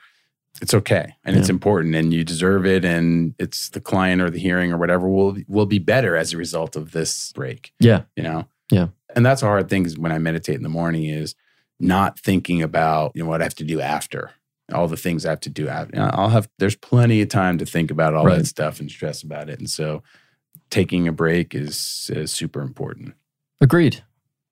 it's 0.62 0.74
okay 0.74 1.14
and 1.24 1.34
yeah. 1.34 1.40
it's 1.40 1.48
important 1.48 1.94
and 1.94 2.14
you 2.14 2.24
deserve 2.24 2.64
it 2.64 2.84
and 2.84 3.34
it's 3.38 3.70
the 3.70 3.80
client 3.80 4.22
or 4.22 4.30
the 4.30 4.38
hearing 4.38 4.72
or 4.72 4.78
whatever 4.78 5.08
will 5.08 5.36
will 5.48 5.66
be 5.66 5.80
better 5.80 6.16
as 6.16 6.32
a 6.32 6.36
result 6.36 6.76
of 6.76 6.92
this 6.92 7.32
break. 7.32 7.72
Yeah. 7.80 8.02
You 8.16 8.22
know. 8.22 8.46
Yeah. 8.70 8.88
And 9.14 9.24
that's 9.26 9.42
a 9.42 9.46
hard 9.46 9.68
thing 9.68 9.88
when 9.96 10.12
I 10.12 10.18
meditate 10.18 10.56
in 10.56 10.62
the 10.62 10.68
morning 10.68 11.04
is 11.04 11.34
not 11.80 12.18
thinking 12.18 12.62
about, 12.62 13.12
you 13.14 13.22
know, 13.22 13.28
what 13.28 13.40
I 13.40 13.44
have 13.44 13.54
to 13.56 13.64
do 13.64 13.80
after. 13.80 14.30
All 14.72 14.88
the 14.88 14.96
things 14.96 15.26
I 15.26 15.30
have 15.30 15.40
to 15.40 15.50
do 15.50 15.68
after. 15.68 16.10
I'll 16.14 16.30
have 16.30 16.48
there's 16.58 16.76
plenty 16.76 17.20
of 17.20 17.28
time 17.28 17.58
to 17.58 17.66
think 17.66 17.90
about 17.90 18.14
all 18.14 18.24
right. 18.24 18.38
that 18.38 18.46
stuff 18.46 18.80
and 18.80 18.90
stress 18.90 19.22
about 19.22 19.50
it. 19.50 19.58
And 19.58 19.68
so 19.68 20.02
taking 20.70 21.06
a 21.06 21.12
break 21.12 21.54
is, 21.54 22.10
is 22.14 22.32
super 22.32 22.62
important. 22.62 23.14
Agreed. 23.60 24.02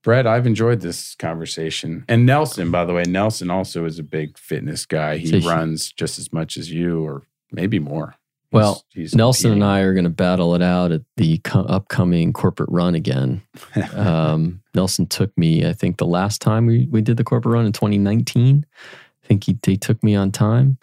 Brett, 0.02 0.26
I've 0.26 0.46
enjoyed 0.46 0.80
this 0.80 1.14
conversation. 1.14 2.04
And 2.08 2.26
Nelson, 2.26 2.70
by 2.70 2.84
the 2.84 2.92
way, 2.92 3.04
Nelson 3.04 3.50
also 3.50 3.84
is 3.84 3.98
a 3.98 4.02
big 4.02 4.36
fitness 4.36 4.84
guy. 4.84 5.18
He 5.18 5.40
so 5.40 5.48
runs 5.48 5.92
just 5.92 6.18
as 6.18 6.32
much 6.32 6.56
as 6.56 6.72
you, 6.72 7.04
or 7.04 7.22
maybe 7.52 7.78
more. 7.78 8.16
Well, 8.50 8.84
he's, 8.90 9.14
Nelson 9.14 9.52
and 9.52 9.64
I 9.64 9.80
are 9.80 9.94
going 9.94 10.04
to 10.04 10.10
battle 10.10 10.54
it 10.54 10.60
out 10.60 10.92
at 10.92 11.00
the 11.16 11.38
co- 11.38 11.60
upcoming 11.60 12.34
corporate 12.34 12.68
run 12.70 12.94
again. 12.94 13.40
um, 13.94 14.60
Nelson 14.74 15.06
took 15.06 15.36
me, 15.38 15.66
I 15.66 15.72
think, 15.72 15.96
the 15.96 16.06
last 16.06 16.42
time 16.42 16.66
we, 16.66 16.86
we 16.90 17.00
did 17.00 17.16
the 17.16 17.24
corporate 17.24 17.54
run 17.54 17.64
in 17.64 17.72
2019. 17.72 18.66
I 18.76 19.26
think 19.26 19.44
he, 19.44 19.58
he 19.64 19.78
took 19.78 20.02
me 20.04 20.14
on 20.14 20.32
time. 20.32 20.78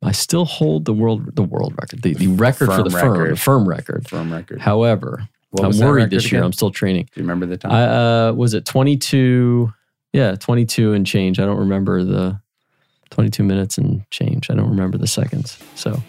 I 0.00 0.12
still 0.12 0.44
hold 0.44 0.84
the 0.84 0.92
world 0.92 1.34
the 1.34 1.42
world 1.42 1.74
record, 1.76 2.02
the, 2.02 2.14
the 2.14 2.28
record 2.28 2.66
firm 2.66 2.76
for 2.76 2.82
the 2.84 2.90
firm, 2.90 3.12
record. 3.12 3.32
the 3.32 3.36
firm 3.36 3.68
record. 3.68 4.08
Firm 4.08 4.32
record. 4.32 4.60
However, 4.60 5.28
what 5.50 5.64
I'm 5.64 5.78
worried 5.78 6.10
this 6.10 6.30
year. 6.30 6.40
Again? 6.40 6.46
I'm 6.46 6.52
still 6.52 6.70
training. 6.70 7.04
Do 7.04 7.20
you 7.20 7.22
remember 7.22 7.46
the 7.46 7.56
time? 7.56 7.72
I, 7.72 8.28
uh, 8.28 8.32
was 8.32 8.54
it 8.54 8.64
22? 8.64 9.72
Yeah, 10.12 10.34
22 10.36 10.92
and 10.92 11.06
change. 11.06 11.38
I 11.38 11.46
don't 11.46 11.58
remember 11.58 12.02
the 12.04 12.40
22 13.10 13.42
minutes 13.42 13.78
and 13.78 14.08
change. 14.10 14.50
I 14.50 14.54
don't 14.54 14.70
remember 14.70 14.98
the 14.98 15.06
seconds. 15.06 15.58
So 15.74 16.02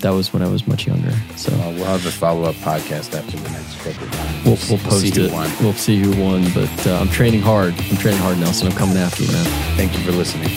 that 0.00 0.10
was 0.10 0.32
when 0.32 0.42
I 0.42 0.48
was 0.48 0.66
much 0.66 0.86
younger. 0.86 1.12
So 1.36 1.52
uh, 1.54 1.70
we'll 1.70 1.84
have 1.84 2.04
a 2.06 2.10
follow 2.10 2.44
up 2.44 2.54
podcast 2.56 3.14
after 3.14 3.36
the 3.36 3.50
next 3.50 3.80
corporate 3.82 4.14
run. 4.14 4.44
We'll, 4.44 4.58
we'll 4.68 4.78
post 4.78 5.14
see 5.14 5.22
it. 5.22 5.32
We'll 5.60 5.72
see 5.72 5.98
who 5.98 6.22
won. 6.22 6.44
But 6.52 6.86
uh, 6.86 6.98
I'm 7.00 7.08
training 7.08 7.40
hard. 7.40 7.74
I'm 7.90 7.96
training 7.96 8.20
hard, 8.20 8.38
Nelson. 8.38 8.68
I'm 8.68 8.76
coming 8.76 8.96
after 8.96 9.22
you, 9.22 9.32
man. 9.32 9.46
Thank 9.76 9.96
you 9.96 10.04
for 10.04 10.12
listening. 10.12 10.48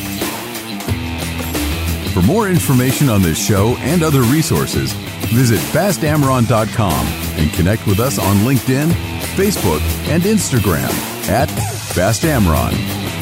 For 2.14 2.22
more 2.24 2.50
information 2.50 3.08
on 3.10 3.22
this 3.22 3.44
show 3.44 3.76
and 3.80 4.04
other 4.04 4.24
resources, 4.24 4.94
visit 5.30 5.60
bastamron.com 5.74 7.08
and 7.38 7.54
connect 7.54 7.86
with 7.86 8.00
us 8.00 8.20
on 8.20 8.38
LinkedIn, 8.38 8.90
Facebook, 9.36 9.82
and 10.10 10.24
Instagram 10.24 10.90
at 11.30 11.50
fastamron. 11.50 13.19